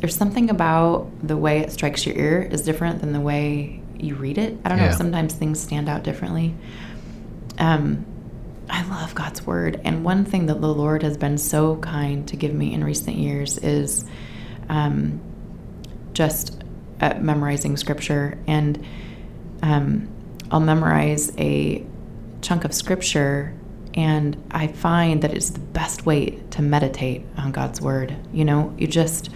There's 0.01 0.17
something 0.17 0.51
about 0.51 1.11
the 1.27 1.37
way 1.37 1.61
it 1.61 1.73
strikes 1.73 2.07
your 2.07 2.17
ear 2.17 2.43
is 2.43 2.63
different 2.63 3.01
than 3.01 3.13
the 3.13 3.21
way 3.21 3.81
you 3.99 4.15
read 4.15 4.39
it. 4.39 4.57
I 4.65 4.69
don't 4.69 4.79
know. 4.79 4.85
Yeah. 4.85 4.97
Sometimes 4.97 5.35
things 5.35 5.61
stand 5.61 5.89
out 5.89 6.03
differently. 6.05 6.55
Um, 7.59 8.07
I 8.71 8.87
love 8.89 9.15
God's 9.15 9.45
word. 9.47 9.81
And 9.85 10.05
one 10.05 10.25
thing 10.25 10.47
that 10.47 10.61
the 10.61 10.73
Lord 10.73 11.03
has 11.03 11.17
been 11.17 11.39
so 11.39 11.77
kind 11.77 12.29
to 12.29 12.37
give 12.37 12.55
me 12.55 12.73
in 12.75 12.85
recent 12.85 13.17
years 13.17 13.59
is 13.59 14.05
um, 14.69 15.21
just 16.13 16.63
uh, 17.01 17.15
memorizing 17.21 17.77
scripture. 17.77 18.39
And 18.47 18.85
um, 19.63 20.09
I'll 20.51 20.61
memorize 20.61 21.33
a 21.39 21.85
chunk 22.41 22.65
of 22.65 22.73
scripture, 22.73 23.55
and 23.95 24.37
I 24.51 24.69
find 24.69 25.23
that 25.23 25.35
it's 25.35 25.51
the 25.51 25.61
best 25.61 26.07
way 26.07 26.31
to 26.51 26.63
meditate 26.63 27.25
on 27.37 27.53
God's 27.53 27.81
word. 27.81 28.17
You 28.33 28.45
know, 28.45 28.75
you 28.79 28.87
just, 28.87 29.31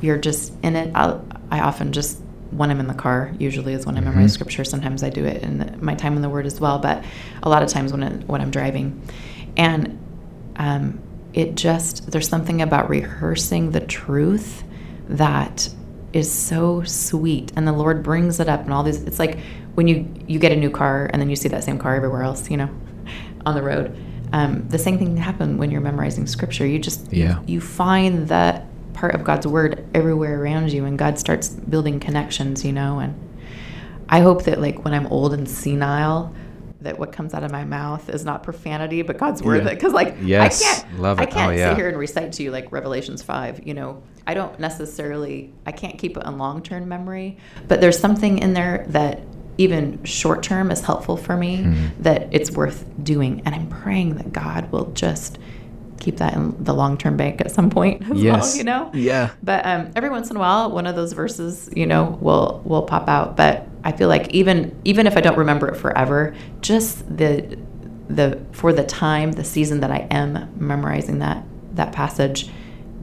you're 0.00 0.18
just 0.18 0.52
in 0.62 0.76
it. 0.76 0.92
I'll, 0.94 1.26
I 1.50 1.60
often 1.60 1.92
just 1.92 2.20
when 2.50 2.70
I'm 2.70 2.80
in 2.80 2.86
the 2.86 2.94
car, 2.94 3.32
usually 3.38 3.74
is 3.74 3.84
when 3.84 3.96
I 3.98 4.00
memorize 4.00 4.32
scripture. 4.32 4.64
Sometimes 4.64 5.02
I 5.02 5.10
do 5.10 5.24
it 5.24 5.42
in 5.42 5.78
my 5.82 5.94
time 5.94 6.16
in 6.16 6.22
the 6.22 6.30
Word 6.30 6.46
as 6.46 6.60
well, 6.60 6.78
but 6.78 7.04
a 7.42 7.48
lot 7.48 7.62
of 7.62 7.68
times 7.68 7.92
when 7.92 8.02
it, 8.02 8.26
when 8.26 8.40
I'm 8.40 8.50
driving, 8.50 9.02
and 9.56 9.98
um, 10.56 11.00
it 11.34 11.56
just 11.56 12.10
there's 12.10 12.28
something 12.28 12.62
about 12.62 12.88
rehearsing 12.88 13.72
the 13.72 13.80
truth 13.80 14.64
that 15.08 15.68
is 16.12 16.30
so 16.32 16.82
sweet, 16.82 17.52
and 17.56 17.66
the 17.66 17.72
Lord 17.72 18.02
brings 18.02 18.40
it 18.40 18.48
up, 18.48 18.60
and 18.62 18.72
all 18.72 18.82
these. 18.82 19.02
It's 19.02 19.18
like 19.18 19.38
when 19.74 19.86
you 19.88 20.08
you 20.26 20.38
get 20.38 20.52
a 20.52 20.56
new 20.56 20.70
car 20.70 21.08
and 21.12 21.20
then 21.22 21.30
you 21.30 21.36
see 21.36 21.48
that 21.48 21.62
same 21.64 21.78
car 21.78 21.94
everywhere 21.94 22.22
else, 22.22 22.50
you 22.50 22.56
know, 22.56 22.68
on 23.46 23.54
the 23.54 23.62
road. 23.62 23.96
Um, 24.32 24.68
the 24.68 24.78
same 24.78 24.98
thing 24.98 25.16
happen 25.16 25.56
when 25.56 25.70
you're 25.70 25.80
memorizing 25.80 26.26
scripture. 26.26 26.66
You 26.66 26.78
just 26.78 27.12
Yeah. 27.12 27.40
you 27.46 27.60
find 27.60 28.28
that 28.28 28.66
part 28.92 29.14
of 29.14 29.22
God's 29.24 29.46
word 29.46 29.86
everywhere 29.94 30.42
around 30.42 30.72
you, 30.72 30.84
and 30.84 30.98
God 30.98 31.18
starts 31.18 31.48
building 31.48 32.00
connections, 32.00 32.64
you 32.64 32.72
know. 32.72 32.98
And 32.98 33.14
I 34.08 34.20
hope 34.20 34.44
that, 34.44 34.60
like, 34.60 34.84
when 34.84 34.92
I'm 34.94 35.06
old 35.06 35.32
and 35.32 35.48
senile, 35.48 36.32
that 36.80 36.98
what 36.98 37.10
comes 37.12 37.34
out 37.34 37.42
of 37.42 37.50
my 37.50 37.64
mouth 37.64 38.08
is 38.08 38.24
not 38.24 38.42
profanity, 38.44 39.02
but 39.02 39.18
God's 39.18 39.42
word. 39.42 39.64
Yeah. 39.64 39.74
Because, 39.74 39.92
like, 39.92 40.16
Yes. 40.22 40.62
I 40.62 40.64
can't, 40.82 41.00
Love 41.00 41.18
I 41.18 41.22
it. 41.24 41.28
Oh, 41.30 41.32
can't 41.32 41.56
yeah. 41.56 41.70
sit 41.70 41.76
here 41.78 41.88
and 41.88 41.98
recite 41.98 42.32
to 42.34 42.42
you 42.42 42.50
like 42.52 42.70
Revelations 42.70 43.20
five. 43.22 43.66
You 43.66 43.74
know, 43.74 44.02
I 44.26 44.34
don't 44.34 44.58
necessarily, 44.60 45.52
I 45.66 45.72
can't 45.72 45.98
keep 45.98 46.16
it 46.16 46.24
in 46.24 46.38
long 46.38 46.62
term 46.62 46.88
memory, 46.88 47.36
but 47.66 47.80
there's 47.80 47.98
something 47.98 48.38
in 48.38 48.52
there 48.54 48.84
that 48.90 49.20
even 49.56 50.02
short 50.04 50.42
term 50.44 50.70
is 50.70 50.80
helpful 50.80 51.16
for 51.16 51.36
me 51.36 51.58
Mm-hmm. 51.64 52.02
that 52.04 52.28
it's 52.30 52.50
worth 52.52 52.84
doing, 53.02 53.42
and 53.44 53.54
I'm 53.56 53.66
praying 53.68 54.14
that 54.16 54.32
God 54.32 54.70
will 54.70 54.92
just 54.92 55.38
keep 55.98 56.18
that 56.18 56.34
in 56.34 56.54
the 56.62 56.72
long 56.72 56.96
term 56.96 57.16
bank 57.16 57.40
at 57.40 57.50
some 57.50 57.70
point 57.70 58.08
as 58.08 58.22
Yes. 58.22 58.50
well. 58.52 58.56
You 58.56 58.64
know, 58.64 58.90
Yeah. 58.94 59.30
but 59.42 59.66
um, 59.66 59.90
every 59.96 60.10
once 60.10 60.30
in 60.30 60.36
a 60.36 60.38
while, 60.38 60.70
one 60.70 60.86
of 60.86 60.94
those 60.94 61.12
verses, 61.12 61.68
you 61.74 61.86
know, 61.86 62.16
will 62.20 62.62
will 62.64 62.82
pop 62.82 63.08
out. 63.08 63.36
But 63.36 63.66
I 63.84 63.92
feel 63.92 64.08
like 64.08 64.28
even 64.30 64.80
even 64.84 65.06
if 65.06 65.16
I 65.16 65.20
don't 65.20 65.38
remember 65.38 65.68
it 65.68 65.76
forever, 65.76 66.34
just 66.60 67.16
the 67.16 67.58
the 68.08 68.40
for 68.52 68.72
the 68.72 68.84
time, 68.84 69.32
the 69.32 69.44
season 69.44 69.80
that 69.80 69.90
I 69.90 70.06
am 70.10 70.52
memorizing 70.56 71.18
that 71.20 71.44
that 71.72 71.92
passage, 71.92 72.50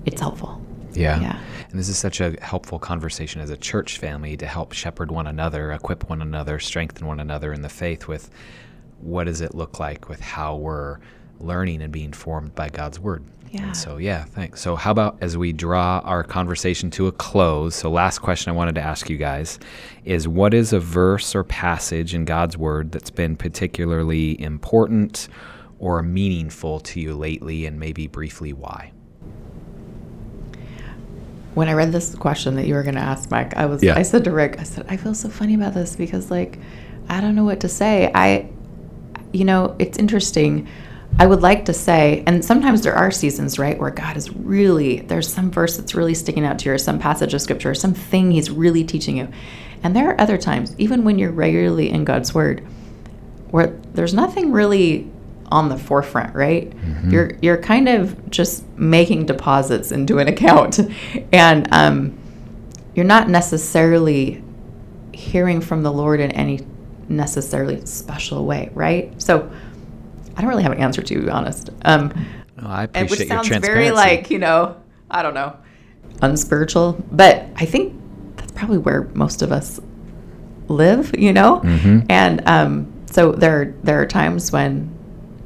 it's 0.05 0.21
helpful. 0.21 0.61
Yeah. 0.93 1.19
Yeah. 1.19 1.39
And 1.69 1.79
this 1.79 1.89
is 1.89 1.97
such 1.97 2.21
a 2.21 2.35
helpful 2.41 2.79
conversation 2.79 3.41
as 3.41 3.49
a 3.49 3.57
church 3.57 3.97
family 3.97 4.37
to 4.37 4.45
help 4.45 4.71
shepherd 4.71 5.11
one 5.11 5.27
another, 5.27 5.71
equip 5.71 6.09
one 6.09 6.21
another, 6.21 6.57
strengthen 6.59 7.05
one 7.05 7.19
another 7.19 7.51
in 7.51 7.61
the 7.61 7.69
faith 7.69 8.07
with 8.07 8.29
what 9.01 9.25
does 9.25 9.41
it 9.41 9.53
look 9.53 9.79
like 9.79 10.07
with 10.07 10.21
how 10.21 10.55
we're 10.55 10.99
learning 11.39 11.81
and 11.81 11.91
being 11.91 12.13
formed 12.13 12.55
by 12.55 12.69
God's 12.69 12.99
word. 12.99 13.23
Yeah. 13.51 13.63
And 13.63 13.77
so 13.77 13.97
yeah, 13.97 14.25
thanks. 14.25 14.61
So 14.61 14.75
how 14.75 14.91
about 14.91 15.17
as 15.21 15.37
we 15.37 15.53
draw 15.53 15.99
our 16.03 16.23
conversation 16.23 16.91
to 16.91 17.07
a 17.07 17.11
close, 17.11 17.75
so 17.75 17.89
last 17.89 18.19
question 18.19 18.49
I 18.49 18.53
wanted 18.53 18.75
to 18.75 18.81
ask 18.81 19.09
you 19.09 19.17
guys 19.17 19.59
is 20.03 20.27
what 20.27 20.53
is 20.53 20.73
a 20.73 20.79
verse 20.79 21.35
or 21.35 21.43
passage 21.43 22.13
in 22.13 22.25
God's 22.25 22.57
word 22.57 22.91
that's 22.91 23.09
been 23.09 23.37
particularly 23.37 24.39
important 24.41 25.29
or 25.79 26.01
meaningful 26.01 26.79
to 26.81 26.99
you 26.99 27.15
lately 27.15 27.65
and 27.65 27.79
maybe 27.79 28.07
briefly 28.07 28.51
why? 28.51 28.91
When 31.53 31.69
I 31.69 31.73
read 31.73 31.93
this 31.93 32.13
question 32.15 32.55
that 32.55 32.67
you 32.67 32.73
were 32.73 32.83
going 32.83 32.95
to 32.95 33.01
ask, 33.01 33.31
Mike, 33.31 33.55
I 33.55 33.65
was 33.67 33.81
Yeah. 33.81 33.95
I 33.95 34.01
said 34.01 34.25
to 34.25 34.31
Rick, 34.31 34.59
I 34.59 34.63
said 34.63 34.85
I 34.89 34.97
feel 34.97 35.13
so 35.13 35.29
funny 35.29 35.53
about 35.53 35.73
this 35.73 35.95
because 35.95 36.29
like 36.29 36.59
I 37.07 37.21
don't 37.21 37.35
know 37.35 37.45
what 37.45 37.61
to 37.61 37.69
say. 37.69 38.11
I 38.13 38.49
you 39.31 39.45
know, 39.45 39.75
it's 39.79 39.97
interesting. 39.97 40.67
I 41.17 41.25
would 41.25 41.41
like 41.41 41.65
to 41.65 41.73
say, 41.73 42.23
and 42.27 42.43
sometimes 42.43 42.81
there 42.81 42.95
are 42.95 43.09
seasons, 43.09 43.57
right, 43.57 43.79
where 43.79 43.91
God 43.91 44.17
is 44.17 44.35
really, 44.35 44.99
there's 44.99 45.31
some 45.31 45.49
verse 45.49 45.77
that's 45.77 45.95
really 45.95 46.13
sticking 46.13 46.45
out 46.45 46.59
to 46.59 46.65
you, 46.65 46.73
or 46.73 46.77
some 46.77 46.99
passage 46.99 47.33
of 47.33 47.41
scripture, 47.41 47.71
or 47.71 47.75
something 47.75 48.31
He's 48.31 48.51
really 48.51 48.83
teaching 48.83 49.17
you. 49.17 49.29
And 49.81 49.95
there 49.95 50.09
are 50.09 50.19
other 50.19 50.37
times, 50.37 50.75
even 50.77 51.05
when 51.05 51.17
you're 51.17 51.31
regularly 51.31 51.89
in 51.89 52.03
God's 52.03 52.33
Word, 52.33 52.65
where 53.49 53.67
there's 53.93 54.13
nothing 54.13 54.51
really 54.51 55.09
on 55.51 55.69
the 55.69 55.77
forefront, 55.77 56.35
right? 56.35 56.73
You're 57.11 57.31
you're 57.41 57.57
kind 57.57 57.87
of 57.87 58.29
just 58.29 58.67
making 58.77 59.27
deposits 59.27 59.91
into 59.91 60.17
an 60.17 60.27
account, 60.27 60.79
and 61.31 61.67
um, 61.71 62.17
you're 62.93 63.05
not 63.05 63.29
necessarily 63.29 64.43
hearing 65.13 65.61
from 65.61 65.83
the 65.83 65.93
Lord 65.93 66.19
in 66.19 66.31
any 66.31 66.59
necessarily 67.07 67.85
special 67.85 68.45
way, 68.45 68.69
right? 68.73 69.13
So 69.21 69.49
I 70.35 70.41
don't 70.41 70.49
really 70.49 70.63
have 70.63 70.71
an 70.71 70.79
answer 70.79 71.01
to 71.01 71.21
be 71.21 71.29
honest. 71.29 71.69
Um, 71.83 72.11
Oh, 72.61 72.67
I 72.67 72.83
and 72.93 73.09
which 73.09 73.19
appreciate 73.19 73.27
your 73.27 73.37
sounds 73.37 73.47
transparency. 73.49 73.83
very 73.83 73.91
like 73.91 74.29
you 74.31 74.39
know, 74.39 74.77
I 75.11 75.21
don't 75.23 75.33
know, 75.33 75.57
unspiritual. 76.21 77.03
But 77.11 77.47
I 77.57 77.65
think 77.65 77.93
that's 78.37 78.51
probably 78.53 78.77
where 78.77 79.09
most 79.13 79.41
of 79.41 79.51
us 79.51 79.79
live, 80.67 81.13
you 81.17 81.33
know. 81.33 81.59
Mhm. 81.61 82.05
And 82.09 82.41
um, 82.47 82.87
so 83.11 83.31
there 83.33 83.75
there 83.83 84.01
are 84.01 84.05
times 84.05 84.51
when, 84.51 84.89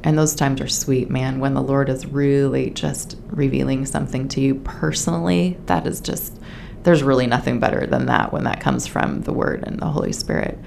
and 0.04 0.16
those 0.16 0.34
times 0.34 0.60
are 0.60 0.68
sweet, 0.68 1.10
man. 1.10 1.40
When 1.40 1.54
the 1.54 1.62
Lord 1.62 1.88
is 1.88 2.06
really 2.06 2.70
just 2.70 3.16
revealing 3.28 3.86
something 3.86 4.28
to 4.28 4.40
you 4.40 4.54
personally, 4.56 5.58
that 5.66 5.86
is 5.86 6.00
just 6.00 6.38
there's 6.84 7.02
really 7.02 7.26
nothing 7.26 7.60
better 7.60 7.86
than 7.86 8.06
that 8.06 8.32
when 8.32 8.44
that 8.44 8.60
comes 8.60 8.86
from 8.86 9.20
the 9.22 9.32
Word 9.32 9.64
and 9.66 9.78
the 9.80 9.86
Holy 9.86 10.12
Spirit. 10.12 10.58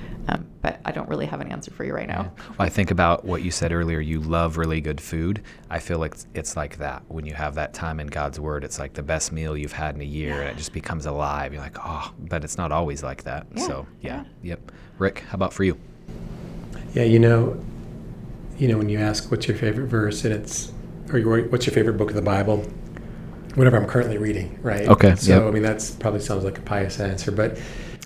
But 0.64 0.80
I 0.86 0.92
don't 0.92 1.10
really 1.10 1.26
have 1.26 1.42
an 1.42 1.52
answer 1.52 1.72
for 1.72 1.84
you 1.84 1.94
right 1.94 2.08
now. 2.08 2.32
Well, 2.48 2.56
I 2.58 2.70
think 2.70 2.90
about 2.90 3.26
what 3.26 3.44
you 3.44 3.52
said 3.52 3.74
earlier. 3.74 4.00
You 4.00 4.22
love 4.22 4.56
really 4.56 4.80
good 4.80 5.02
food. 5.02 5.44
I 5.70 5.80
feel 5.80 6.00
like 6.00 6.14
it's, 6.14 6.26
it's 6.34 6.56
like 6.56 6.78
that 6.78 7.04
when 7.10 7.26
you 7.26 7.34
have 7.34 7.56
that 7.56 7.74
time 7.74 8.00
in 8.00 8.08
God's 8.08 8.40
Word. 8.40 8.64
It's 8.64 8.80
like 8.80 8.94
the 8.94 9.04
best 9.04 9.34
meal 9.34 9.58
you've 9.58 9.74
had 9.74 9.94
in 9.94 10.02
a 10.02 10.06
year, 10.06 10.40
and 10.40 10.50
it 10.50 10.56
just 10.56 10.72
becomes 10.72 11.06
alive. 11.06 11.54
You're 11.54 11.62
like, 11.62 11.78
oh, 11.84 12.14
but 12.18 12.46
it's 12.46 12.58
not 12.58 12.72
always 12.72 13.04
like 13.04 13.24
that. 13.24 13.46
Yeah, 13.54 13.68
so 13.68 13.88
yeah, 14.02 14.24
yeah. 14.42 14.52
yep. 14.52 14.72
Rick, 15.00 15.26
how 15.28 15.36
about 15.36 15.54
for 15.54 15.66
you? 15.66 15.78
Yeah, 16.94 17.04
you 17.04 17.20
know, 17.20 17.62
you 18.58 18.70
know 18.70 18.78
when 18.78 18.88
you 18.88 19.00
ask 19.00 19.30
what's 19.32 19.50
your 19.50 19.58
favorite 19.58 19.88
verse, 19.88 20.24
and 20.24 20.34
it's 20.34 20.72
or 21.12 21.20
your, 21.20 21.44
what's 21.50 21.66
your 21.66 21.74
favorite 21.74 21.98
book 21.98 22.10
of 22.10 22.16
the 22.16 22.22
Bible, 22.22 22.66
whatever 23.56 23.76
I'm 23.76 23.88
currently 23.88 24.18
reading, 24.18 24.58
right? 24.62 24.88
Okay, 24.88 25.16
So 25.16 25.40
yep. 25.40 25.44
I 25.44 25.52
mean, 25.52 25.64
that's 25.64 25.92
probably 25.92 26.22
sounds 26.22 26.46
like 26.46 26.58
a 26.58 26.62
pious 26.62 27.02
answer, 27.02 27.32
but 27.32 27.58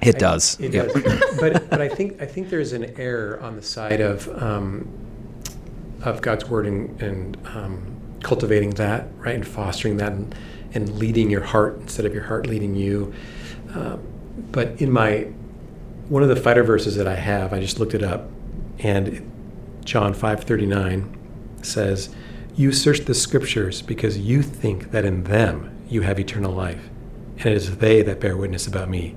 It 0.01 0.15
I- 0.15 0.19
does. 0.19 0.59
It 0.59 0.69
does. 0.69 0.93
but 1.39 1.69
but 1.69 1.81
I 1.81 1.89
think 1.89 2.21
I 2.21 2.25
think 2.25 2.49
there's 2.49 2.73
an 2.73 2.93
error 2.99 3.39
on 3.41 3.55
the 3.55 3.61
side 3.63 3.99
of 4.01 4.27
um, 4.41 4.87
of 6.03 6.21
God's 6.21 6.47
word 6.47 6.67
and, 6.67 7.01
and 7.01 7.37
um, 7.47 7.97
cultivating 8.23 8.71
that, 8.71 9.07
right, 9.17 9.35
and 9.35 9.47
fostering 9.47 9.97
that, 9.97 10.11
and, 10.11 10.35
and 10.73 10.97
leading 10.97 11.29
your 11.29 11.43
heart 11.43 11.77
instead 11.79 12.05
of 12.05 12.13
your 12.13 12.23
heart 12.23 12.45
leading 12.47 12.75
you. 12.75 13.13
Um, 13.73 14.01
but 14.51 14.79
in 14.81 14.91
my 14.91 15.27
one 16.09 16.23
of 16.23 16.29
the 16.29 16.35
fighter 16.35 16.63
verses 16.63 16.95
that 16.95 17.07
I 17.07 17.15
have, 17.15 17.51
I 17.51 17.59
just 17.59 17.79
looked 17.79 17.93
it 17.93 18.03
up, 18.03 18.29
and 18.79 19.29
John 19.83 20.13
five 20.13 20.43
thirty 20.43 20.65
nine 20.65 21.17
says, 21.63 22.09
"You 22.55 22.71
search 22.71 23.01
the 23.05 23.13
scriptures 23.15 23.81
because 23.81 24.17
you 24.17 24.41
think 24.43 24.91
that 24.91 25.05
in 25.05 25.23
them 25.23 25.75
you 25.89 26.01
have 26.01 26.19
eternal 26.19 26.53
life, 26.53 26.89
and 27.39 27.47
it 27.47 27.53
is 27.53 27.77
they 27.77 28.03
that 28.03 28.19
bear 28.19 28.37
witness 28.37 28.67
about 28.67 28.89
me." 28.89 29.15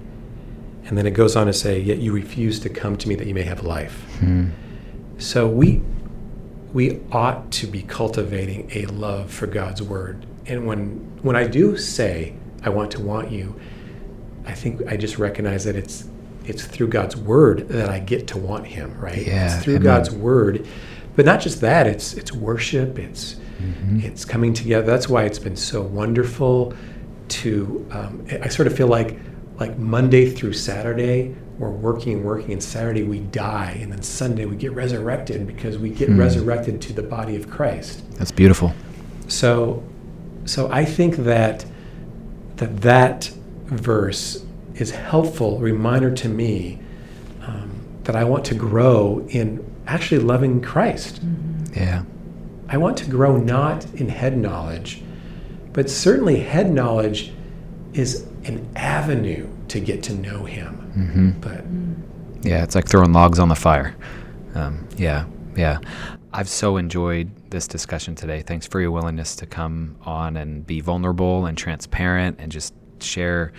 And 0.91 0.99
then 0.99 1.07
it 1.07 1.13
goes 1.13 1.37
on 1.37 1.47
to 1.47 1.53
say, 1.53 1.81
"Yet 1.81 1.99
you 1.99 2.13
refuse 2.13 2.59
to 2.61 2.69
come 2.69 2.97
to 2.97 3.09
me 3.09 3.15
that 3.15 3.27
you 3.27 3.35
may 3.35 3.45
have 3.45 3.63
life." 3.65 4.03
Hmm. 4.19 4.49
So 5.19 5.47
we 5.49 5.81
we 6.73 7.01
ought 7.13 7.51
to 7.53 7.67
be 7.67 7.83
cultivating 7.83 8.71
a 8.75 8.87
love 8.87 9.31
for 9.31 9.47
God's 9.47 9.83
word. 9.83 10.27
And 10.47 10.67
when 10.67 11.19
when 11.23 11.37
I 11.37 11.47
do 11.47 11.77
say 11.77 12.35
I 12.65 12.71
want 12.71 12.91
to 12.93 13.01
want 13.01 13.31
you, 13.31 13.55
I 14.45 14.53
think 14.53 14.83
I 14.93 14.97
just 14.97 15.17
recognize 15.17 15.65
that 15.65 15.77
it's 15.77 16.09
it's 16.45 16.65
through 16.65 16.89
God's 16.89 17.17
word 17.17 17.69
that 17.69 17.89
I 17.89 18.01
get 18.01 18.27
to 18.29 18.39
want 18.39 18.67
him, 18.67 18.99
right? 18.99 19.25
Yeah, 19.25 19.55
it's 19.55 19.65
through 19.65 19.77
amen. 19.77 19.85
God's 19.85 20.11
word. 20.11 20.67
But 21.15 21.25
not 21.25 21.41
just 21.41 21.61
that, 21.61 21.87
it's 21.87 22.15
it's 22.15 22.33
worship, 22.33 22.99
it's 22.99 23.37
Mm-hmm. 23.61 24.01
it's 24.01 24.25
coming 24.25 24.55
together. 24.55 24.87
That's 24.87 25.07
why 25.07 25.25
it's 25.25 25.39
been 25.39 25.55
so 25.55 25.83
wonderful 25.83 26.73
to 27.29 27.87
um, 27.91 28.25
I 28.43 28.49
sort 28.49 28.67
of 28.67 28.75
feel 28.75 28.87
like 28.87 29.19
like 29.61 29.79
Monday 29.79 30.31
through 30.31 30.55
Saturday 30.55 31.35
we're 31.59 31.71
working 31.71 32.15
and 32.15 32.25
working 32.25 32.53
and 32.53 32.63
Saturday 32.63 33.03
we 33.03 33.21
die 33.21 33.79
and 33.83 33.93
then 33.93 34.03
Sunday 34.03 34.47
we 34.47 34.57
get 34.57 34.73
resurrected 34.73 35.47
because 35.47 35.77
we 35.77 35.91
get 35.91 36.09
Hmm. 36.09 36.19
resurrected 36.19 36.81
to 36.81 36.93
the 36.95 37.03
body 37.03 37.37
of 37.37 37.51
Christ. 37.51 38.03
That's 38.19 38.33
beautiful. 38.33 38.73
So 39.29 39.83
so 40.47 40.71
I 40.73 40.85
think 40.87 41.17
that 41.17 41.67
that 42.57 42.81
that 42.81 43.31
verse 43.67 44.43
is 44.75 44.91
helpful 44.91 45.59
reminder 45.59 46.11
to 46.11 46.29
me 46.29 46.79
um, 47.47 47.71
that 48.05 48.17
I 48.17 48.25
want 48.25 48.45
to 48.47 48.55
grow 48.55 49.27
in 49.29 49.63
actually 49.87 50.21
loving 50.23 50.63
Christ. 50.63 51.21
Yeah. 51.77 52.03
I 52.69 52.79
want 52.79 52.97
to 52.99 53.11
grow 53.11 53.37
not 53.37 53.85
in 53.95 54.09
head 54.09 54.39
knowledge, 54.39 55.03
but 55.73 55.91
certainly 55.91 56.41
head 56.41 56.73
knowledge 56.73 57.33
is 57.93 58.27
an 58.45 58.69
avenue 58.77 59.49
to 59.69 59.81
get 59.81 60.03
to 60.05 60.13
know 60.15 60.45
Him. 60.45 60.75
hmm 60.93 61.31
But 61.41 61.65
Yeah, 62.43 62.63
it's 62.63 62.75
like 62.75 62.89
throwing 62.89 63.13
logs 63.13 63.39
on 63.39 63.49
the 63.49 63.55
fire. 63.55 63.95
Um, 64.55 64.89
yeah, 64.97 65.27
yeah. 65.57 65.79
I've 66.33 66.49
so 66.49 66.77
enjoyed 66.77 67.31
this 67.51 67.67
discussion 67.67 68.15
today. 68.15 68.43
Thanks 68.43 68.67
for 68.67 68.81
your 68.81 68.91
willingness 68.93 69.35
to 69.37 69.47
come 69.47 69.97
on 70.03 70.37
and 70.37 70.65
be 70.67 70.81
vulnerable 70.81 71.47
and 71.47 71.59
transparent 71.59 72.37
and 72.39 72.51
just 72.53 72.73
share 73.01 73.53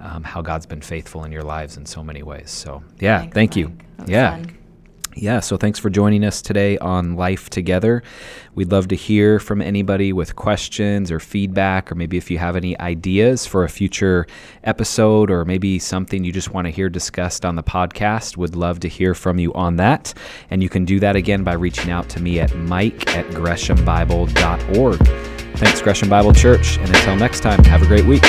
um, 0.00 0.22
how 0.22 0.40
God's 0.42 0.66
been 0.66 0.80
faithful 0.82 1.24
in 1.24 1.32
your 1.32 1.42
lives 1.42 1.76
in 1.76 1.86
so 1.86 2.02
many 2.02 2.22
ways. 2.22 2.50
So, 2.50 2.82
yeah, 3.00 3.20
Thanks, 3.20 3.34
thank 3.34 3.56
you. 3.56 3.68
Mike. 3.68 3.78
That 3.96 4.02
was 4.02 4.10
Yeah. 4.10 4.30
fun. 4.36 4.58
Yeah, 5.14 5.40
so 5.40 5.58
thanks 5.58 5.78
for 5.78 5.90
joining 5.90 6.24
us 6.24 6.40
today 6.40 6.78
on 6.78 7.16
Life 7.16 7.50
Together. 7.50 8.02
We'd 8.54 8.72
love 8.72 8.88
to 8.88 8.96
hear 8.96 9.38
from 9.38 9.60
anybody 9.60 10.12
with 10.12 10.36
questions 10.36 11.10
or 11.10 11.20
feedback, 11.20 11.92
or 11.92 11.94
maybe 11.94 12.16
if 12.16 12.30
you 12.30 12.38
have 12.38 12.56
any 12.56 12.78
ideas 12.80 13.44
for 13.46 13.62
a 13.64 13.68
future 13.68 14.26
episode, 14.64 15.30
or 15.30 15.44
maybe 15.44 15.78
something 15.78 16.24
you 16.24 16.32
just 16.32 16.50
want 16.50 16.66
to 16.66 16.70
hear 16.70 16.88
discussed 16.88 17.44
on 17.44 17.56
the 17.56 17.62
podcast. 17.62 18.38
Would 18.38 18.56
love 18.56 18.80
to 18.80 18.88
hear 18.88 19.14
from 19.14 19.38
you 19.38 19.52
on 19.52 19.76
that. 19.76 20.14
And 20.50 20.62
you 20.62 20.70
can 20.70 20.86
do 20.86 20.98
that 21.00 21.14
again 21.14 21.44
by 21.44 21.54
reaching 21.54 21.90
out 21.90 22.08
to 22.10 22.20
me 22.20 22.40
at 22.40 22.54
mike 22.56 23.14
at 23.14 23.26
greshambible.org. 23.26 24.98
Thanks, 25.58 25.82
Gresham 25.82 26.08
Bible 26.08 26.32
Church. 26.32 26.78
And 26.78 26.88
until 26.88 27.16
next 27.16 27.40
time, 27.40 27.62
have 27.64 27.82
a 27.82 27.86
great 27.86 28.06
week. 28.06 28.22